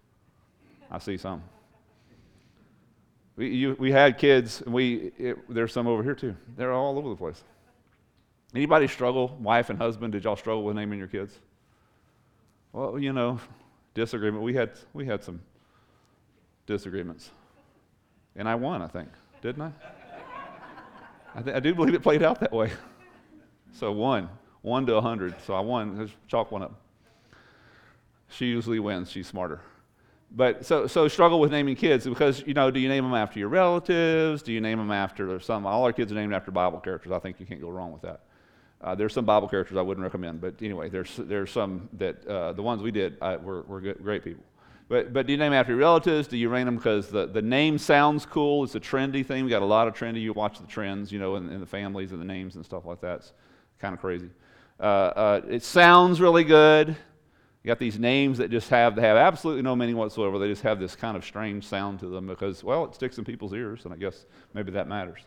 I 0.90 0.98
see 0.98 1.16
some. 1.16 1.42
We, 3.36 3.48
you, 3.48 3.76
we 3.78 3.92
had 3.92 4.16
kids, 4.16 4.62
and 4.62 4.72
we, 4.72 5.12
it, 5.18 5.36
there's 5.48 5.72
some 5.72 5.86
over 5.86 6.02
here 6.02 6.14
too. 6.14 6.34
They're 6.56 6.72
all 6.72 6.96
over 6.98 7.10
the 7.10 7.16
place. 7.16 7.42
Anybody 8.54 8.88
struggle, 8.88 9.36
wife 9.40 9.68
and 9.68 9.78
husband, 9.78 10.12
did 10.12 10.24
y'all 10.24 10.36
struggle 10.36 10.64
with 10.64 10.76
naming 10.76 10.98
your 10.98 11.08
kids? 11.08 11.38
Well, 12.72 12.98
you 12.98 13.12
know, 13.12 13.38
disagreement. 13.96 14.44
We 14.44 14.54
had, 14.54 14.70
we 14.92 15.06
had 15.06 15.24
some 15.24 15.40
disagreements. 16.66 17.30
And 18.36 18.48
I 18.48 18.54
won, 18.54 18.82
I 18.82 18.86
think, 18.86 19.08
didn't 19.42 19.62
I? 19.62 19.72
I, 21.34 21.42
th- 21.42 21.56
I 21.56 21.60
do 21.60 21.74
believe 21.74 21.94
it 21.94 22.02
played 22.02 22.22
out 22.22 22.38
that 22.40 22.52
way. 22.52 22.70
So 23.72 23.90
one, 23.90 24.28
one 24.62 24.86
to 24.86 24.96
a 24.96 25.00
hundred. 25.00 25.34
So 25.46 25.54
I 25.54 25.60
won. 25.60 25.98
Let's 25.98 26.12
chalk 26.28 26.52
one 26.52 26.62
up. 26.62 26.74
She 28.28 28.46
usually 28.46 28.78
wins. 28.78 29.10
She's 29.10 29.26
smarter. 29.26 29.60
But 30.30 30.66
so, 30.66 30.86
so 30.86 31.08
struggle 31.08 31.40
with 31.40 31.50
naming 31.50 31.76
kids 31.76 32.06
because, 32.06 32.42
you 32.46 32.52
know, 32.52 32.70
do 32.70 32.80
you 32.80 32.88
name 32.88 33.04
them 33.04 33.14
after 33.14 33.38
your 33.38 33.48
relatives? 33.48 34.42
Do 34.42 34.52
you 34.52 34.60
name 34.60 34.78
them 34.78 34.90
after 34.90 35.40
some? 35.40 35.64
All 35.66 35.84
our 35.84 35.92
kids 35.92 36.12
are 36.12 36.16
named 36.16 36.34
after 36.34 36.50
Bible 36.50 36.80
characters. 36.80 37.12
I 37.12 37.18
think 37.18 37.40
you 37.40 37.46
can't 37.46 37.60
go 37.60 37.70
wrong 37.70 37.92
with 37.92 38.02
that. 38.02 38.20
Uh, 38.80 38.94
there's 38.94 39.12
some 39.12 39.24
Bible 39.24 39.48
characters 39.48 39.76
I 39.76 39.82
wouldn't 39.82 40.04
recommend, 40.04 40.40
but 40.40 40.54
anyway, 40.60 40.88
there's, 40.88 41.16
there's 41.16 41.50
some 41.50 41.88
that 41.94 42.26
uh, 42.26 42.52
the 42.52 42.62
ones 42.62 42.82
we 42.82 42.90
did 42.90 43.16
uh, 43.20 43.38
were, 43.42 43.62
were 43.62 43.80
good, 43.80 44.02
great 44.02 44.22
people. 44.22 44.44
But, 44.88 45.12
but 45.12 45.26
do 45.26 45.32
you 45.32 45.38
name 45.38 45.52
after 45.52 45.72
your 45.72 45.80
relatives? 45.80 46.28
Do 46.28 46.36
you 46.36 46.48
name 46.48 46.66
them 46.66 46.76
because 46.76 47.08
the, 47.08 47.26
the 47.26 47.42
name 47.42 47.76
sounds 47.76 48.24
cool? 48.24 48.62
It's 48.62 48.76
a 48.76 48.80
trendy 48.80 49.26
thing. 49.26 49.44
We 49.44 49.50
got 49.50 49.62
a 49.62 49.66
lot 49.66 49.88
of 49.88 49.94
trendy. 49.94 50.20
You 50.20 50.32
watch 50.32 50.60
the 50.60 50.66
trends, 50.66 51.10
you 51.10 51.18
know, 51.18 51.36
in, 51.36 51.50
in 51.50 51.58
the 51.58 51.66
families 51.66 52.12
and 52.12 52.20
the 52.20 52.24
names 52.24 52.54
and 52.54 52.64
stuff 52.64 52.84
like 52.84 53.00
that. 53.00 53.18
It's 53.18 53.32
kind 53.80 53.94
of 53.94 54.00
crazy. 54.00 54.30
Uh, 54.78 54.82
uh, 54.82 55.40
it 55.48 55.64
sounds 55.64 56.20
really 56.20 56.44
good. 56.44 56.88
You 56.88 57.68
got 57.68 57.80
these 57.80 57.98
names 57.98 58.38
that 58.38 58.48
just 58.48 58.68
have, 58.70 58.94
they 58.94 59.02
have 59.02 59.16
absolutely 59.16 59.62
no 59.62 59.74
meaning 59.74 59.96
whatsoever. 59.96 60.38
They 60.38 60.46
just 60.46 60.62
have 60.62 60.78
this 60.78 60.94
kind 60.94 61.16
of 61.16 61.24
strange 61.24 61.66
sound 61.66 61.98
to 62.00 62.06
them 62.06 62.28
because, 62.28 62.62
well, 62.62 62.84
it 62.84 62.94
sticks 62.94 63.18
in 63.18 63.24
people's 63.24 63.54
ears, 63.54 63.86
and 63.86 63.92
I 63.92 63.96
guess 63.96 64.26
maybe 64.54 64.70
that 64.72 64.86
matters. 64.86 65.22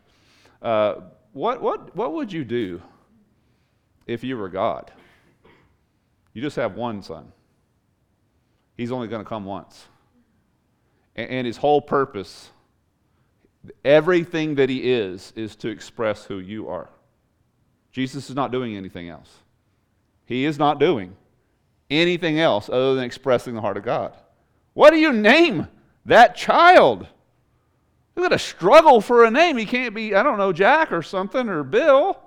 Uh, 0.61 1.01
what, 1.33 1.61
what, 1.61 1.93
what 1.97 2.13
would 2.13 2.31
you 2.31 2.45
do 2.45 2.81
if 4.09 4.23
you 4.23 4.37
were 4.37 4.49
God? 4.49 4.91
You 6.33 6.41
just 6.41 6.55
have 6.55 6.75
one 6.75 7.01
son. 7.03 7.31
He's 8.75 8.91
only 8.91 9.07
going 9.07 9.23
to 9.23 9.27
come 9.27 9.45
once. 9.45 9.87
And, 11.15 11.29
and 11.29 11.47
his 11.47 11.57
whole 11.57 11.81
purpose, 11.81 12.49
everything 13.83 14.55
that 14.55 14.69
he 14.69 14.91
is, 14.91 15.33
is 15.35 15.55
to 15.57 15.69
express 15.69 16.25
who 16.25 16.39
you 16.39 16.69
are. 16.69 16.89
Jesus 17.91 18.29
is 18.29 18.35
not 18.35 18.51
doing 18.51 18.75
anything 18.75 19.09
else. 19.09 19.29
He 20.25 20.45
is 20.45 20.57
not 20.57 20.79
doing 20.79 21.15
anything 21.89 22.39
else 22.39 22.69
other 22.69 22.95
than 22.95 23.03
expressing 23.03 23.55
the 23.55 23.61
heart 23.61 23.77
of 23.77 23.83
God. 23.83 24.13
What 24.73 24.91
do 24.91 24.97
you 24.97 25.11
name 25.11 25.67
that 26.05 26.35
child? 26.35 27.07
He's 28.15 28.21
got 28.21 28.29
to 28.29 28.39
struggle 28.39 29.01
for 29.01 29.25
a 29.25 29.31
name. 29.31 29.57
He 29.57 29.65
can't 29.65 29.95
be, 29.95 30.15
I 30.15 30.23
don't 30.23 30.37
know, 30.37 30.53
Jack 30.53 30.91
or 30.91 31.01
something 31.01 31.49
or 31.49 31.63
Bill. 31.63 32.19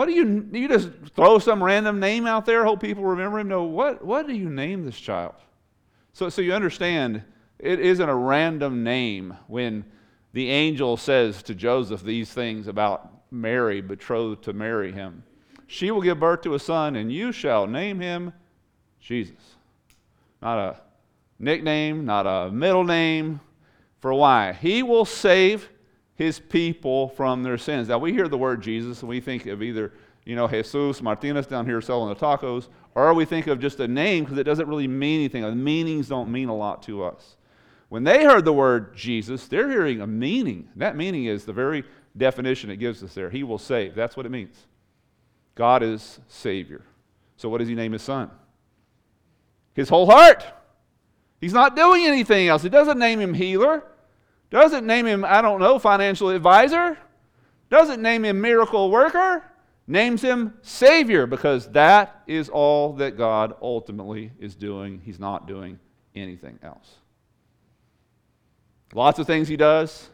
What 0.00 0.08
do 0.08 0.14
you, 0.14 0.48
you 0.50 0.66
just 0.66 0.88
throw 1.14 1.38
some 1.38 1.62
random 1.62 2.00
name 2.00 2.26
out 2.26 2.46
there, 2.46 2.64
hope 2.64 2.80
people 2.80 3.04
remember 3.04 3.38
him? 3.38 3.48
No, 3.48 3.64
what, 3.64 4.02
what 4.02 4.26
do 4.26 4.32
you 4.32 4.48
name 4.48 4.86
this 4.86 4.98
child? 4.98 5.34
So, 6.14 6.30
so 6.30 6.40
you 6.40 6.54
understand, 6.54 7.22
it 7.58 7.80
isn't 7.80 8.08
a 8.08 8.14
random 8.14 8.82
name 8.82 9.36
when 9.46 9.84
the 10.32 10.48
angel 10.48 10.96
says 10.96 11.42
to 11.42 11.54
Joseph 11.54 12.02
these 12.02 12.32
things 12.32 12.66
about 12.66 13.12
Mary, 13.30 13.82
betrothed 13.82 14.42
to 14.44 14.54
marry 14.54 14.90
him. 14.90 15.22
She 15.66 15.90
will 15.90 16.00
give 16.00 16.18
birth 16.18 16.40
to 16.44 16.54
a 16.54 16.58
son, 16.58 16.96
and 16.96 17.12
you 17.12 17.30
shall 17.30 17.66
name 17.66 18.00
him 18.00 18.32
Jesus. 19.00 19.36
Not 20.40 20.58
a 20.58 20.80
nickname, 21.38 22.06
not 22.06 22.26
a 22.26 22.50
middle 22.50 22.84
name. 22.84 23.38
For 23.98 24.14
why? 24.14 24.54
He 24.54 24.82
will 24.82 25.04
save 25.04 25.68
his 26.20 26.38
people 26.38 27.08
from 27.08 27.42
their 27.42 27.56
sins. 27.56 27.88
Now, 27.88 27.96
we 27.96 28.12
hear 28.12 28.28
the 28.28 28.36
word 28.36 28.62
Jesus 28.62 29.00
and 29.00 29.08
we 29.08 29.20
think 29.20 29.46
of 29.46 29.62
either, 29.62 29.94
you 30.26 30.36
know, 30.36 30.46
Jesus 30.46 31.00
Martinez 31.00 31.46
down 31.46 31.64
here 31.64 31.80
selling 31.80 32.10
the 32.10 32.14
tacos, 32.14 32.68
or 32.94 33.14
we 33.14 33.24
think 33.24 33.46
of 33.46 33.58
just 33.58 33.80
a 33.80 33.88
name 33.88 34.24
because 34.24 34.36
it 34.36 34.44
doesn't 34.44 34.68
really 34.68 34.86
mean 34.86 35.20
anything. 35.20 35.40
The 35.40 35.54
meanings 35.54 36.08
don't 36.08 36.30
mean 36.30 36.50
a 36.50 36.54
lot 36.54 36.82
to 36.82 37.04
us. 37.04 37.36
When 37.88 38.04
they 38.04 38.22
heard 38.22 38.44
the 38.44 38.52
word 38.52 38.94
Jesus, 38.94 39.48
they're 39.48 39.70
hearing 39.70 40.02
a 40.02 40.06
meaning. 40.06 40.68
That 40.76 40.94
meaning 40.94 41.24
is 41.24 41.46
the 41.46 41.54
very 41.54 41.84
definition 42.14 42.68
it 42.68 42.76
gives 42.76 43.02
us 43.02 43.14
there. 43.14 43.30
He 43.30 43.42
will 43.42 43.56
save. 43.56 43.94
That's 43.94 44.14
what 44.14 44.26
it 44.26 44.30
means. 44.30 44.66
God 45.54 45.82
is 45.82 46.20
Savior. 46.28 46.84
So, 47.38 47.48
what 47.48 47.58
does 47.58 47.68
he 47.68 47.74
name 47.74 47.92
his 47.92 48.02
son? 48.02 48.30
His 49.72 49.88
whole 49.88 50.04
heart. 50.04 50.44
He's 51.40 51.54
not 51.54 51.76
doing 51.76 52.04
anything 52.04 52.48
else. 52.48 52.62
He 52.62 52.68
doesn't 52.68 52.98
name 52.98 53.20
him 53.20 53.32
healer. 53.32 53.84
Doesn't 54.50 54.86
name 54.86 55.06
him, 55.06 55.24
I 55.24 55.42
don't 55.42 55.60
know, 55.60 55.78
financial 55.78 56.30
advisor. 56.30 56.98
Doesn't 57.70 58.02
name 58.02 58.24
him 58.24 58.40
miracle 58.40 58.90
worker. 58.90 59.44
Names 59.86 60.22
him 60.22 60.54
Savior 60.62 61.26
because 61.26 61.68
that 61.70 62.22
is 62.26 62.48
all 62.48 62.92
that 62.94 63.16
God 63.16 63.54
ultimately 63.62 64.32
is 64.38 64.54
doing. 64.54 65.00
He's 65.04 65.18
not 65.18 65.46
doing 65.48 65.78
anything 66.14 66.58
else. 66.62 66.96
Lots 68.92 69.18
of 69.18 69.26
things 69.26 69.48
he 69.48 69.56
does, 69.56 70.10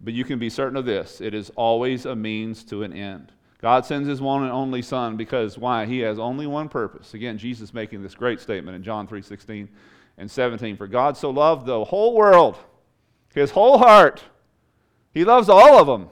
but 0.00 0.14
you 0.14 0.24
can 0.24 0.38
be 0.38 0.50
certain 0.50 0.76
of 0.76 0.84
this 0.84 1.20
it 1.20 1.34
is 1.34 1.50
always 1.56 2.06
a 2.06 2.14
means 2.14 2.64
to 2.64 2.82
an 2.82 2.92
end. 2.92 3.32
God 3.60 3.86
sends 3.86 4.08
his 4.08 4.20
one 4.20 4.42
and 4.42 4.52
only 4.52 4.82
son 4.82 5.16
because 5.16 5.56
why? 5.56 5.86
He 5.86 6.00
has 6.00 6.18
only 6.18 6.46
one 6.46 6.68
purpose. 6.68 7.14
Again, 7.14 7.38
Jesus 7.38 7.72
making 7.72 8.02
this 8.02 8.14
great 8.14 8.40
statement 8.40 8.76
in 8.76 8.82
John 8.82 9.06
3:16 9.08 9.68
and 10.18 10.30
17. 10.30 10.76
For 10.76 10.86
God 10.86 11.16
so 11.16 11.30
loved 11.30 11.66
the 11.66 11.84
whole 11.84 12.14
world, 12.14 12.56
his 13.34 13.50
whole 13.50 13.78
heart. 13.78 14.22
He 15.12 15.24
loves 15.24 15.48
all 15.48 15.78
of 15.78 15.86
them. 15.86 16.08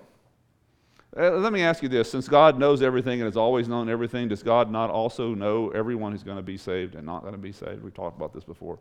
Uh, 1.16 1.30
let 1.32 1.52
me 1.52 1.62
ask 1.62 1.82
you 1.82 1.88
this 1.88 2.10
since 2.10 2.26
God 2.26 2.58
knows 2.58 2.82
everything 2.82 3.20
and 3.20 3.24
has 3.24 3.36
always 3.36 3.68
known 3.68 3.88
everything, 3.88 4.28
does 4.28 4.42
God 4.42 4.70
not 4.70 4.90
also 4.90 5.34
know 5.34 5.70
everyone 5.70 6.12
who's 6.12 6.22
going 6.22 6.38
to 6.38 6.42
be 6.42 6.56
saved 6.56 6.94
and 6.94 7.04
not 7.04 7.20
going 7.20 7.34
to 7.34 7.38
be 7.38 7.52
saved? 7.52 7.82
We've 7.82 7.94
talked 7.94 8.16
about 8.16 8.32
this 8.32 8.44
before. 8.44 8.78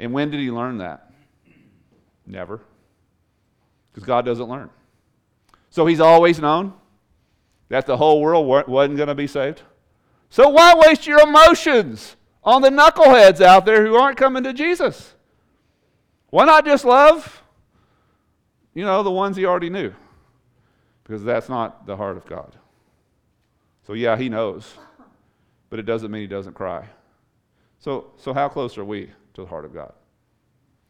And 0.00 0.12
when 0.12 0.30
did 0.30 0.40
he 0.40 0.50
learn 0.50 0.78
that? 0.78 1.10
Never. 2.26 2.60
Because 3.92 4.06
God 4.06 4.24
doesn't 4.24 4.48
learn. 4.48 4.70
So 5.70 5.86
he's 5.86 6.00
always 6.00 6.40
known 6.40 6.72
that 7.68 7.86
the 7.86 7.96
whole 7.96 8.20
world 8.20 8.46
wasn't 8.46 8.96
going 8.96 9.08
to 9.08 9.14
be 9.14 9.26
saved. 9.26 9.62
So 10.30 10.48
why 10.48 10.74
waste 10.74 11.06
your 11.06 11.20
emotions 11.20 12.16
on 12.42 12.62
the 12.62 12.70
knuckleheads 12.70 13.42
out 13.42 13.66
there 13.66 13.84
who 13.84 13.94
aren't 13.96 14.16
coming 14.16 14.42
to 14.44 14.54
Jesus? 14.54 15.14
Why 16.30 16.46
not 16.46 16.64
just 16.64 16.86
love, 16.86 17.41
you 18.74 18.84
know, 18.84 19.02
the 19.02 19.10
ones 19.10 19.36
he 19.36 19.44
already 19.44 19.70
knew? 19.70 19.92
Because 21.04 21.22
that's 21.24 21.48
not 21.48 21.86
the 21.86 21.96
heart 21.96 22.16
of 22.16 22.26
God. 22.26 22.56
So 23.86 23.92
yeah, 23.94 24.16
he 24.16 24.28
knows, 24.28 24.74
but 25.70 25.78
it 25.78 25.82
doesn't 25.82 26.10
mean 26.10 26.22
he 26.22 26.28
doesn't 26.28 26.54
cry. 26.54 26.86
So, 27.78 28.12
so 28.16 28.32
how 28.32 28.48
close 28.48 28.78
are 28.78 28.84
we 28.84 29.06
to 29.34 29.42
the 29.42 29.46
heart 29.46 29.64
of 29.64 29.74
God? 29.74 29.92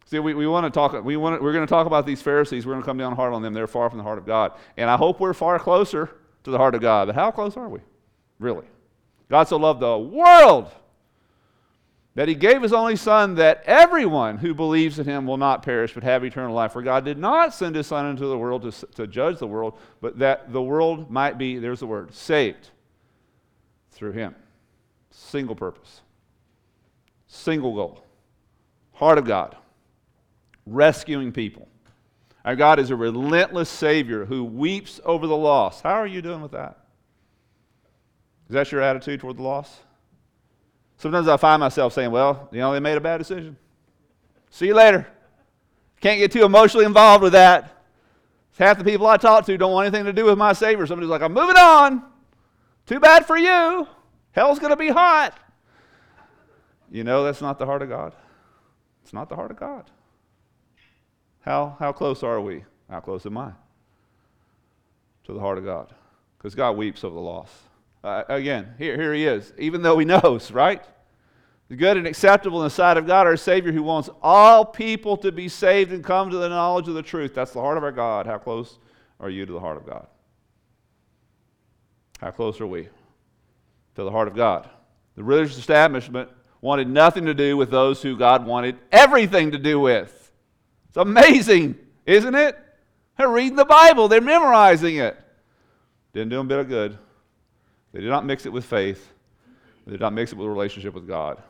See, 0.04 0.18
we, 0.18 0.34
we 0.34 0.46
want 0.46 0.66
to 0.66 0.70
talk, 0.70 0.92
we 1.04 1.16
want 1.16 1.42
we're 1.42 1.54
going 1.54 1.66
to 1.66 1.70
talk 1.70 1.86
about 1.86 2.04
these 2.04 2.20
Pharisees. 2.20 2.66
We're 2.66 2.74
going 2.74 2.82
to 2.82 2.86
come 2.86 2.98
down 2.98 3.16
hard 3.16 3.32
on 3.32 3.40
them. 3.40 3.54
They're 3.54 3.66
far 3.66 3.88
from 3.88 3.98
the 3.98 4.04
heart 4.04 4.18
of 4.18 4.26
God. 4.26 4.52
And 4.76 4.90
I 4.90 4.96
hope 4.96 5.20
we're 5.20 5.32
far 5.32 5.58
closer 5.58 6.10
to 6.44 6.50
the 6.50 6.58
heart 6.58 6.74
of 6.74 6.82
God. 6.82 7.06
But 7.06 7.14
how 7.14 7.30
close 7.30 7.56
are 7.56 7.68
we? 7.68 7.80
Really? 8.38 8.66
God 9.30 9.44
so 9.44 9.56
loved 9.56 9.80
the 9.80 9.96
world 9.96 10.70
that 12.14 12.28
he 12.28 12.34
gave 12.34 12.60
his 12.60 12.72
only 12.72 12.96
son 12.96 13.36
that 13.36 13.62
everyone 13.64 14.36
who 14.36 14.52
believes 14.54 14.98
in 14.98 15.06
him 15.06 15.26
will 15.26 15.38
not 15.38 15.62
perish 15.62 15.94
but 15.94 16.02
have 16.02 16.24
eternal 16.24 16.54
life. 16.54 16.72
For 16.72 16.82
God 16.82 17.04
did 17.04 17.16
not 17.18 17.54
send 17.54 17.74
his 17.74 17.86
son 17.86 18.06
into 18.06 18.26
the 18.26 18.36
world 18.36 18.70
to, 18.70 18.86
to 18.94 19.06
judge 19.06 19.38
the 19.38 19.46
world, 19.46 19.78
but 20.00 20.18
that 20.18 20.52
the 20.52 20.62
world 20.62 21.10
might 21.10 21.38
be, 21.38 21.58
there's 21.58 21.80
the 21.80 21.86
word, 21.86 22.14
saved 22.14 22.70
through 23.90 24.12
him. 24.12 24.34
Single 25.10 25.56
purpose, 25.56 26.02
single 27.26 27.74
goal. 27.74 28.04
Heart 28.94 29.18
of 29.18 29.24
God, 29.24 29.56
rescuing 30.66 31.32
people. 31.32 31.66
Our 32.44 32.56
God 32.56 32.78
is 32.78 32.90
a 32.90 32.96
relentless 32.96 33.68
Savior 33.68 34.24
who 34.24 34.44
weeps 34.44 35.00
over 35.04 35.26
the 35.26 35.36
lost. 35.36 35.82
How 35.82 35.94
are 35.94 36.06
you 36.06 36.20
doing 36.20 36.42
with 36.42 36.52
that? 36.52 36.78
Is 38.48 38.54
that 38.54 38.72
your 38.72 38.82
attitude 38.82 39.20
toward 39.20 39.38
the 39.38 39.42
lost? 39.42 39.72
Sometimes 41.02 41.26
I 41.26 41.36
find 41.36 41.58
myself 41.58 41.94
saying, 41.94 42.12
well, 42.12 42.48
you 42.52 42.60
know, 42.60 42.72
they 42.72 42.78
made 42.78 42.96
a 42.96 43.00
bad 43.00 43.18
decision. 43.18 43.56
See 44.50 44.68
you 44.68 44.74
later. 44.74 45.04
Can't 46.00 46.20
get 46.20 46.30
too 46.30 46.44
emotionally 46.44 46.86
involved 46.86 47.24
with 47.24 47.32
that. 47.32 47.82
Half 48.56 48.78
the 48.78 48.84
people 48.84 49.08
I 49.08 49.16
talk 49.16 49.44
to 49.46 49.58
don't 49.58 49.72
want 49.72 49.88
anything 49.88 50.04
to 50.04 50.12
do 50.12 50.26
with 50.26 50.38
my 50.38 50.52
Savior. 50.52 50.86
Somebody's 50.86 51.10
like, 51.10 51.20
I'm 51.20 51.32
moving 51.32 51.56
on. 51.56 52.04
Too 52.86 53.00
bad 53.00 53.26
for 53.26 53.36
you. 53.36 53.88
Hell's 54.30 54.60
going 54.60 54.70
to 54.70 54.76
be 54.76 54.90
hot. 54.90 55.36
You 56.88 57.02
know, 57.02 57.24
that's 57.24 57.42
not 57.42 57.58
the 57.58 57.66
heart 57.66 57.82
of 57.82 57.88
God. 57.88 58.14
It's 59.02 59.12
not 59.12 59.28
the 59.28 59.34
heart 59.34 59.50
of 59.50 59.56
God. 59.56 59.90
How, 61.40 61.74
how 61.80 61.90
close 61.90 62.22
are 62.22 62.40
we? 62.40 62.62
How 62.88 63.00
close 63.00 63.26
am 63.26 63.38
I 63.38 63.50
to 65.24 65.32
the 65.32 65.40
heart 65.40 65.58
of 65.58 65.64
God? 65.64 65.92
Because 66.38 66.54
God 66.54 66.76
weeps 66.76 67.02
over 67.02 67.16
the 67.16 67.20
lost. 67.20 67.54
Uh, 68.02 68.24
again, 68.28 68.74
here, 68.78 68.96
here 68.96 69.14
he 69.14 69.26
is, 69.26 69.52
even 69.58 69.82
though 69.82 69.98
he 69.98 70.04
knows, 70.04 70.50
right? 70.50 70.82
The 71.68 71.76
good 71.76 71.96
and 71.96 72.06
acceptable 72.06 72.60
in 72.60 72.64
the 72.64 72.70
sight 72.70 72.96
of 72.96 73.06
God, 73.06 73.26
our 73.26 73.36
Savior, 73.36 73.72
who 73.72 73.82
wants 73.82 74.10
all 74.20 74.64
people 74.64 75.16
to 75.18 75.32
be 75.32 75.48
saved 75.48 75.92
and 75.92 76.02
come 76.04 76.30
to 76.30 76.36
the 76.36 76.48
knowledge 76.48 76.88
of 76.88 76.94
the 76.94 77.02
truth. 77.02 77.34
That's 77.34 77.52
the 77.52 77.60
heart 77.60 77.78
of 77.78 77.84
our 77.84 77.92
God. 77.92 78.26
How 78.26 78.38
close 78.38 78.78
are 79.20 79.30
you 79.30 79.46
to 79.46 79.52
the 79.52 79.60
heart 79.60 79.76
of 79.76 79.86
God? 79.86 80.06
How 82.20 82.30
close 82.30 82.60
are 82.60 82.66
we 82.66 82.88
to 83.94 84.04
the 84.04 84.10
heart 84.10 84.28
of 84.28 84.34
God? 84.34 84.68
The 85.16 85.24
religious 85.24 85.58
establishment 85.58 86.28
wanted 86.60 86.88
nothing 86.88 87.26
to 87.26 87.34
do 87.34 87.56
with 87.56 87.70
those 87.70 88.02
who 88.02 88.16
God 88.16 88.46
wanted 88.46 88.78
everything 88.90 89.52
to 89.52 89.58
do 89.58 89.80
with. 89.80 90.32
It's 90.88 90.96
amazing, 90.96 91.78
isn't 92.06 92.34
it? 92.34 92.58
They're 93.16 93.28
reading 93.28 93.56
the 93.56 93.64
Bible, 93.64 94.08
they're 94.08 94.20
memorizing 94.20 94.96
it. 94.96 95.18
Didn't 96.12 96.30
do 96.30 96.36
them 96.36 96.46
a 96.46 96.48
bit 96.48 96.58
of 96.58 96.68
good. 96.68 96.98
They 97.92 98.00
did 98.00 98.08
not 98.08 98.24
mix 98.24 98.46
it 98.46 98.52
with 98.52 98.64
faith. 98.64 99.12
They 99.86 99.92
did 99.92 100.00
not 100.00 100.12
mix 100.12 100.32
it 100.32 100.38
with 100.38 100.46
a 100.46 100.50
relationship 100.50 100.94
with 100.94 101.06
God. 101.06 101.42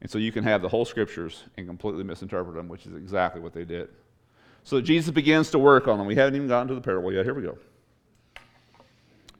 And 0.00 0.10
so 0.10 0.18
you 0.18 0.32
can 0.32 0.44
have 0.44 0.62
the 0.62 0.68
whole 0.68 0.84
scriptures 0.84 1.44
and 1.56 1.66
completely 1.66 2.04
misinterpret 2.04 2.54
them, 2.54 2.68
which 2.68 2.86
is 2.86 2.94
exactly 2.94 3.40
what 3.40 3.52
they 3.52 3.64
did. 3.64 3.88
So 4.62 4.80
Jesus 4.80 5.10
begins 5.10 5.50
to 5.50 5.58
work 5.58 5.88
on 5.88 5.98
them. 5.98 6.06
We 6.06 6.14
haven't 6.14 6.36
even 6.36 6.48
gotten 6.48 6.68
to 6.68 6.74
the 6.74 6.80
parable 6.80 7.12
yet. 7.12 7.24
Here 7.24 7.34
we 7.34 7.42
go. 7.42 7.58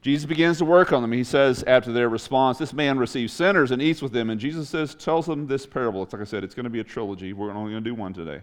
Jesus 0.01 0.25
begins 0.25 0.59
to 0.59 0.65
work 0.65 0.93
on 0.93 1.01
them. 1.01 1.11
He 1.11 1.23
says, 1.23 1.63
after 1.65 1.91
their 1.91 2.09
response, 2.09 2.59
this 2.59 2.73
man 2.73 2.99
receives 2.99 3.33
sinners 3.33 3.71
and 3.71 3.81
eats 3.81 4.03
with 4.03 4.11
them. 4.11 4.29
And 4.29 4.39
Jesus 4.39 4.69
says, 4.69 4.93
tells 4.93 5.25
them 5.25 5.47
this 5.47 5.65
parable. 5.65 6.03
It's 6.03 6.13
like 6.13 6.21
I 6.21 6.25
said, 6.25 6.43
it's 6.43 6.53
going 6.53 6.65
to 6.65 6.69
be 6.69 6.79
a 6.79 6.83
trilogy. 6.83 7.33
We're 7.33 7.51
only 7.51 7.71
going 7.71 7.83
to 7.83 7.89
do 7.89 7.95
one 7.95 8.13
today. 8.13 8.41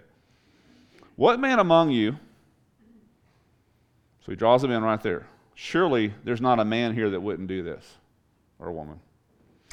What 1.15 1.39
man 1.39 1.61
among 1.61 1.91
you, 1.91 2.19
so 4.25 4.33
he 4.33 4.35
draws 4.35 4.63
them 4.63 4.73
in 4.73 4.83
right 4.83 5.01
there. 5.01 5.29
Surely 5.55 6.15
there's 6.25 6.41
not 6.41 6.61
a 6.61 6.65
man 6.65 6.95
here 6.95 7.11
that 7.11 7.21
wouldn't 7.21 7.49
do 7.49 7.63
this, 7.63 7.85
or 8.59 8.69
a 8.69 8.73
woman. 8.73 9.01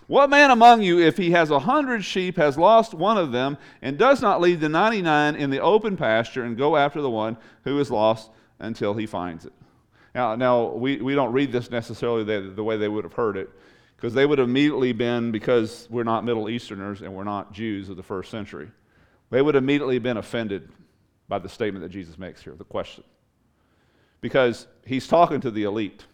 What 0.07 0.29
man 0.29 0.49
among 0.49 0.81
you, 0.81 0.99
if 0.99 1.17
he 1.17 1.31
has 1.31 1.51
a 1.51 1.59
hundred 1.59 2.03
sheep, 2.03 2.37
has 2.37 2.57
lost 2.57 2.93
one 2.93 3.17
of 3.17 3.31
them, 3.31 3.57
and 3.81 3.97
does 3.97 4.21
not 4.21 4.41
leave 4.41 4.59
the 4.59 4.69
99 4.69 5.35
in 5.35 5.49
the 5.51 5.59
open 5.59 5.95
pasture 5.97 6.43
and 6.43 6.57
go 6.57 6.75
after 6.75 7.01
the 7.01 7.09
one 7.09 7.37
who 7.63 7.79
is 7.79 7.91
lost 7.91 8.31
until 8.57 8.95
he 8.95 9.05
finds 9.05 9.45
it? 9.45 9.53
Now, 10.15 10.35
now 10.35 10.69
we, 10.69 10.97
we 10.97 11.13
don't 11.13 11.31
read 11.31 11.51
this 11.51 11.69
necessarily 11.69 12.23
the, 12.23 12.51
the 12.55 12.63
way 12.63 12.75
they 12.75 12.87
would 12.87 13.03
have 13.03 13.13
heard 13.13 13.37
it, 13.37 13.49
because 13.95 14.13
they 14.13 14.25
would 14.25 14.39
have 14.39 14.49
immediately 14.49 14.93
been, 14.93 15.31
because 15.31 15.87
we're 15.91 16.03
not 16.03 16.25
Middle 16.25 16.49
Easterners 16.49 17.01
and 17.03 17.13
we're 17.13 17.23
not 17.23 17.53
Jews 17.53 17.87
of 17.87 17.95
the 17.95 18.03
first 18.03 18.31
century, 18.31 18.69
they 19.29 19.43
would 19.43 19.53
have 19.53 19.63
immediately 19.63 19.99
been 19.99 20.17
offended 20.17 20.69
by 21.27 21.37
the 21.37 21.49
statement 21.49 21.83
that 21.83 21.89
Jesus 21.89 22.17
makes 22.17 22.41
here, 22.41 22.55
the 22.55 22.63
question 22.63 23.03
because 24.21 24.67
he's 24.85 25.07
talking 25.07 25.41
to 25.41 25.51
the 25.51 25.63
elite, 25.63 26.05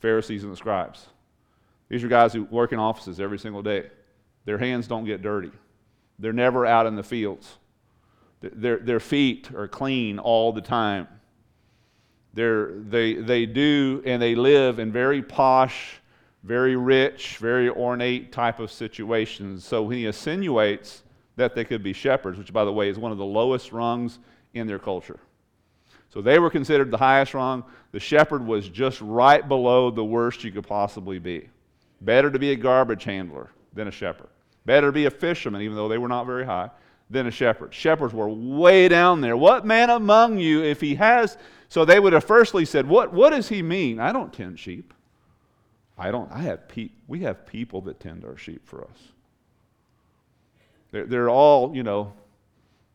Pharisees 0.00 0.44
and 0.44 0.52
the 0.52 0.56
scribes. 0.56 1.06
These 1.88 2.04
are 2.04 2.08
guys 2.08 2.32
who 2.32 2.44
work 2.44 2.72
in 2.72 2.78
offices 2.78 3.20
every 3.20 3.38
single 3.38 3.62
day. 3.62 3.90
Their 4.44 4.58
hands 4.58 4.86
don't 4.86 5.04
get 5.04 5.22
dirty, 5.22 5.52
they're 6.18 6.32
never 6.32 6.66
out 6.66 6.86
in 6.86 6.96
the 6.96 7.02
fields. 7.02 7.58
Their, 8.40 8.78
their 8.78 8.98
feet 8.98 9.50
are 9.54 9.68
clean 9.68 10.18
all 10.18 10.52
the 10.52 10.60
time. 10.60 11.06
They're, 12.34 12.72
they, 12.72 13.14
they 13.14 13.46
do 13.46 14.02
and 14.04 14.20
they 14.20 14.34
live 14.34 14.80
in 14.80 14.90
very 14.90 15.22
posh, 15.22 16.00
very 16.42 16.74
rich, 16.74 17.36
very 17.36 17.68
ornate 17.68 18.32
type 18.32 18.58
of 18.58 18.72
situations. 18.72 19.64
So 19.64 19.88
he 19.88 20.06
insinuates 20.06 21.04
that 21.36 21.54
they 21.54 21.64
could 21.64 21.84
be 21.84 21.92
shepherds, 21.92 22.36
which, 22.36 22.52
by 22.52 22.64
the 22.64 22.72
way, 22.72 22.88
is 22.88 22.98
one 22.98 23.12
of 23.12 23.18
the 23.18 23.24
lowest 23.24 23.70
rungs 23.70 24.18
in 24.54 24.66
their 24.66 24.78
culture. 24.80 25.20
So 26.12 26.20
they 26.20 26.38
were 26.38 26.50
considered 26.50 26.90
the 26.90 26.98
highest 26.98 27.32
rung. 27.32 27.64
The 27.92 28.00
shepherd 28.00 28.46
was 28.46 28.68
just 28.68 29.00
right 29.00 29.46
below 29.46 29.90
the 29.90 30.04
worst 30.04 30.44
you 30.44 30.52
could 30.52 30.66
possibly 30.66 31.18
be. 31.18 31.48
Better 32.02 32.30
to 32.30 32.38
be 32.38 32.50
a 32.50 32.56
garbage 32.56 33.04
handler 33.04 33.50
than 33.72 33.88
a 33.88 33.92
shepherd. 33.92 34.28
Better 34.66 34.88
to 34.88 34.92
be 34.92 35.06
a 35.06 35.10
fisherman, 35.10 35.62
even 35.62 35.76
though 35.76 35.88
they 35.88 35.98
were 35.98 36.08
not 36.08 36.26
very 36.26 36.44
high, 36.44 36.70
than 37.08 37.26
a 37.26 37.30
shepherd. 37.30 37.72
Shepherds 37.72 38.12
were 38.12 38.28
way 38.28 38.88
down 38.88 39.20
there. 39.20 39.36
What 39.36 39.64
man 39.64 39.88
among 39.88 40.38
you, 40.38 40.62
if 40.62 40.80
he 40.80 40.94
has. 40.96 41.38
So 41.68 41.84
they 41.84 41.98
would 41.98 42.12
have 42.12 42.24
firstly 42.24 42.66
said, 42.66 42.86
What, 42.86 43.12
what 43.12 43.30
does 43.30 43.48
he 43.48 43.62
mean? 43.62 43.98
I 43.98 44.12
don't 44.12 44.32
tend 44.32 44.58
sheep. 44.58 44.92
I 45.96 46.10
don't. 46.10 46.30
I 46.30 46.40
have 46.40 46.68
pe- 46.68 46.90
we 47.06 47.20
have 47.20 47.46
people 47.46 47.80
that 47.82 48.00
tend 48.00 48.24
our 48.24 48.36
sheep 48.36 48.66
for 48.66 48.82
us. 48.84 48.98
They're, 50.90 51.06
they're 51.06 51.30
all, 51.30 51.74
you 51.74 51.82
know. 51.82 52.12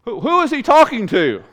Who, 0.04 0.20
who 0.20 0.42
is 0.42 0.52
he 0.52 0.62
talking 0.62 1.08
to? 1.08 1.44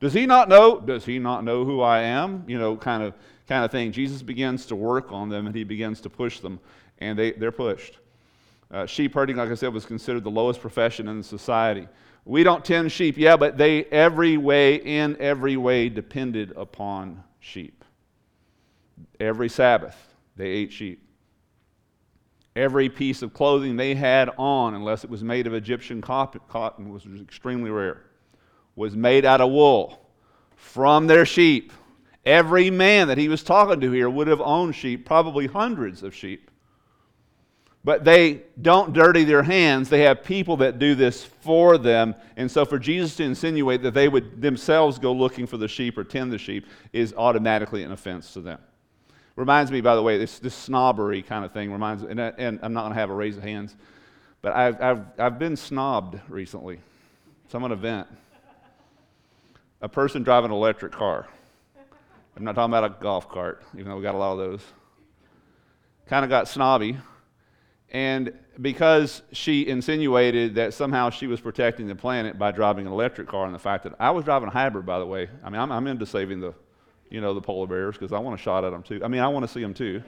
Does 0.00 0.12
he 0.12 0.26
not 0.26 0.48
know? 0.48 0.80
Does 0.80 1.04
he 1.04 1.18
not 1.18 1.44
know 1.44 1.64
who 1.64 1.80
I 1.80 2.02
am? 2.02 2.44
You 2.46 2.58
know, 2.58 2.76
kind 2.76 3.02
of 3.02 3.14
kind 3.48 3.64
of 3.64 3.70
thing. 3.70 3.90
Jesus 3.90 4.22
begins 4.22 4.66
to 4.66 4.76
work 4.76 5.10
on 5.10 5.28
them 5.28 5.46
and 5.46 5.56
he 5.56 5.64
begins 5.64 6.00
to 6.02 6.10
push 6.10 6.40
them, 6.40 6.60
and 6.98 7.18
they, 7.18 7.32
they're 7.32 7.50
pushed. 7.50 7.98
Uh, 8.70 8.86
sheep 8.86 9.14
herding, 9.14 9.36
like 9.36 9.50
I 9.50 9.54
said, 9.54 9.72
was 9.72 9.86
considered 9.86 10.22
the 10.22 10.30
lowest 10.30 10.60
profession 10.60 11.08
in 11.08 11.18
the 11.18 11.24
society. 11.24 11.88
We 12.24 12.44
don't 12.44 12.64
tend 12.64 12.92
sheep, 12.92 13.16
yeah, 13.16 13.36
but 13.36 13.56
they 13.56 13.84
every 13.84 14.36
way, 14.36 14.76
in 14.76 15.16
every 15.18 15.56
way, 15.56 15.88
depended 15.88 16.52
upon 16.56 17.24
sheep. 17.40 17.84
Every 19.18 19.48
Sabbath, 19.48 19.96
they 20.36 20.46
ate 20.46 20.72
sheep. 20.72 21.02
Every 22.54 22.88
piece 22.88 23.22
of 23.22 23.32
clothing 23.32 23.76
they 23.76 23.94
had 23.94 24.30
on, 24.36 24.74
unless 24.74 25.04
it 25.04 25.10
was 25.10 25.24
made 25.24 25.46
of 25.46 25.54
Egyptian 25.54 26.02
cotton, 26.02 26.92
was 26.92 27.06
extremely 27.22 27.70
rare 27.70 28.02
was 28.78 28.96
made 28.96 29.24
out 29.24 29.40
of 29.40 29.50
wool 29.50 30.00
from 30.56 31.08
their 31.08 31.26
sheep. 31.26 31.72
Every 32.24 32.70
man 32.70 33.08
that 33.08 33.18
he 33.18 33.28
was 33.28 33.42
talking 33.42 33.80
to 33.80 33.90
here 33.90 34.08
would 34.08 34.28
have 34.28 34.40
owned 34.40 34.74
sheep, 34.74 35.04
probably 35.04 35.46
hundreds 35.46 36.02
of 36.02 36.14
sheep. 36.14 36.50
But 37.84 38.04
they 38.04 38.42
don't 38.60 38.92
dirty 38.92 39.24
their 39.24 39.42
hands. 39.42 39.88
They 39.88 40.02
have 40.02 40.22
people 40.22 40.58
that 40.58 40.78
do 40.78 40.94
this 40.94 41.24
for 41.24 41.78
them. 41.78 42.14
And 42.36 42.50
so 42.50 42.64
for 42.64 42.78
Jesus 42.78 43.16
to 43.16 43.24
insinuate 43.24 43.82
that 43.82 43.94
they 43.94 44.08
would 44.08 44.40
themselves 44.40 44.98
go 44.98 45.12
looking 45.12 45.46
for 45.46 45.56
the 45.56 45.68
sheep 45.68 45.96
or 45.96 46.04
tend 46.04 46.30
the 46.30 46.38
sheep 46.38 46.66
is 46.92 47.14
automatically 47.16 47.82
an 47.82 47.92
offense 47.92 48.32
to 48.34 48.40
them. 48.40 48.60
Reminds 49.36 49.70
me, 49.70 49.80
by 49.80 49.94
the 49.94 50.02
way, 50.02 50.18
this, 50.18 50.38
this 50.38 50.54
snobbery 50.54 51.22
kind 51.22 51.44
of 51.44 51.52
thing 51.52 51.72
reminds 51.72 52.02
and, 52.02 52.20
and 52.20 52.58
I'm 52.62 52.72
not 52.72 52.82
going 52.82 52.92
to 52.92 52.98
have 52.98 53.10
a 53.10 53.14
raise 53.14 53.36
of 53.36 53.42
hands, 53.42 53.76
but 54.42 54.52
I've, 54.54 54.80
I've, 54.80 55.04
I've 55.18 55.38
been 55.38 55.54
snobbed 55.54 56.20
recently. 56.28 56.80
Some 57.48 57.64
event 57.64 58.08
a 59.80 59.88
person 59.88 60.22
driving 60.22 60.50
an 60.50 60.56
electric 60.56 60.92
car. 60.92 61.26
I'm 62.36 62.44
not 62.44 62.54
talking 62.54 62.72
about 62.72 62.84
a 62.84 63.02
golf 63.02 63.28
cart, 63.28 63.62
even 63.74 63.88
though 63.88 63.96
we 63.96 64.02
got 64.02 64.14
a 64.14 64.18
lot 64.18 64.32
of 64.32 64.38
those. 64.38 64.62
Kind 66.06 66.24
of 66.24 66.30
got 66.30 66.48
snobby. 66.48 66.98
And 67.90 68.32
because 68.60 69.22
she 69.32 69.66
insinuated 69.66 70.56
that 70.56 70.74
somehow 70.74 71.10
she 71.10 71.26
was 71.26 71.40
protecting 71.40 71.88
the 71.88 71.94
planet 71.94 72.38
by 72.38 72.52
driving 72.52 72.86
an 72.86 72.92
electric 72.92 73.28
car, 73.28 73.46
and 73.46 73.54
the 73.54 73.58
fact 73.58 73.84
that 73.84 73.94
I 73.98 74.10
was 74.10 74.24
driving 74.24 74.48
a 74.48 74.52
hybrid, 74.52 74.84
by 74.86 74.98
the 74.98 75.06
way, 75.06 75.28
I 75.42 75.50
mean, 75.50 75.60
I'm, 75.60 75.72
I'm 75.72 75.86
into 75.86 76.06
saving 76.06 76.40
the, 76.40 76.54
you 77.10 77.20
know, 77.20 77.34
the 77.34 77.40
polar 77.40 77.66
bears 77.66 77.96
because 77.96 78.12
I 78.12 78.18
want 78.18 78.38
a 78.38 78.42
shot 78.42 78.64
at 78.64 78.70
them 78.70 78.82
too. 78.82 79.00
I 79.02 79.08
mean, 79.08 79.20
I 79.20 79.28
want 79.28 79.44
to 79.44 79.52
see 79.52 79.62
them 79.62 79.74
too. 79.74 80.02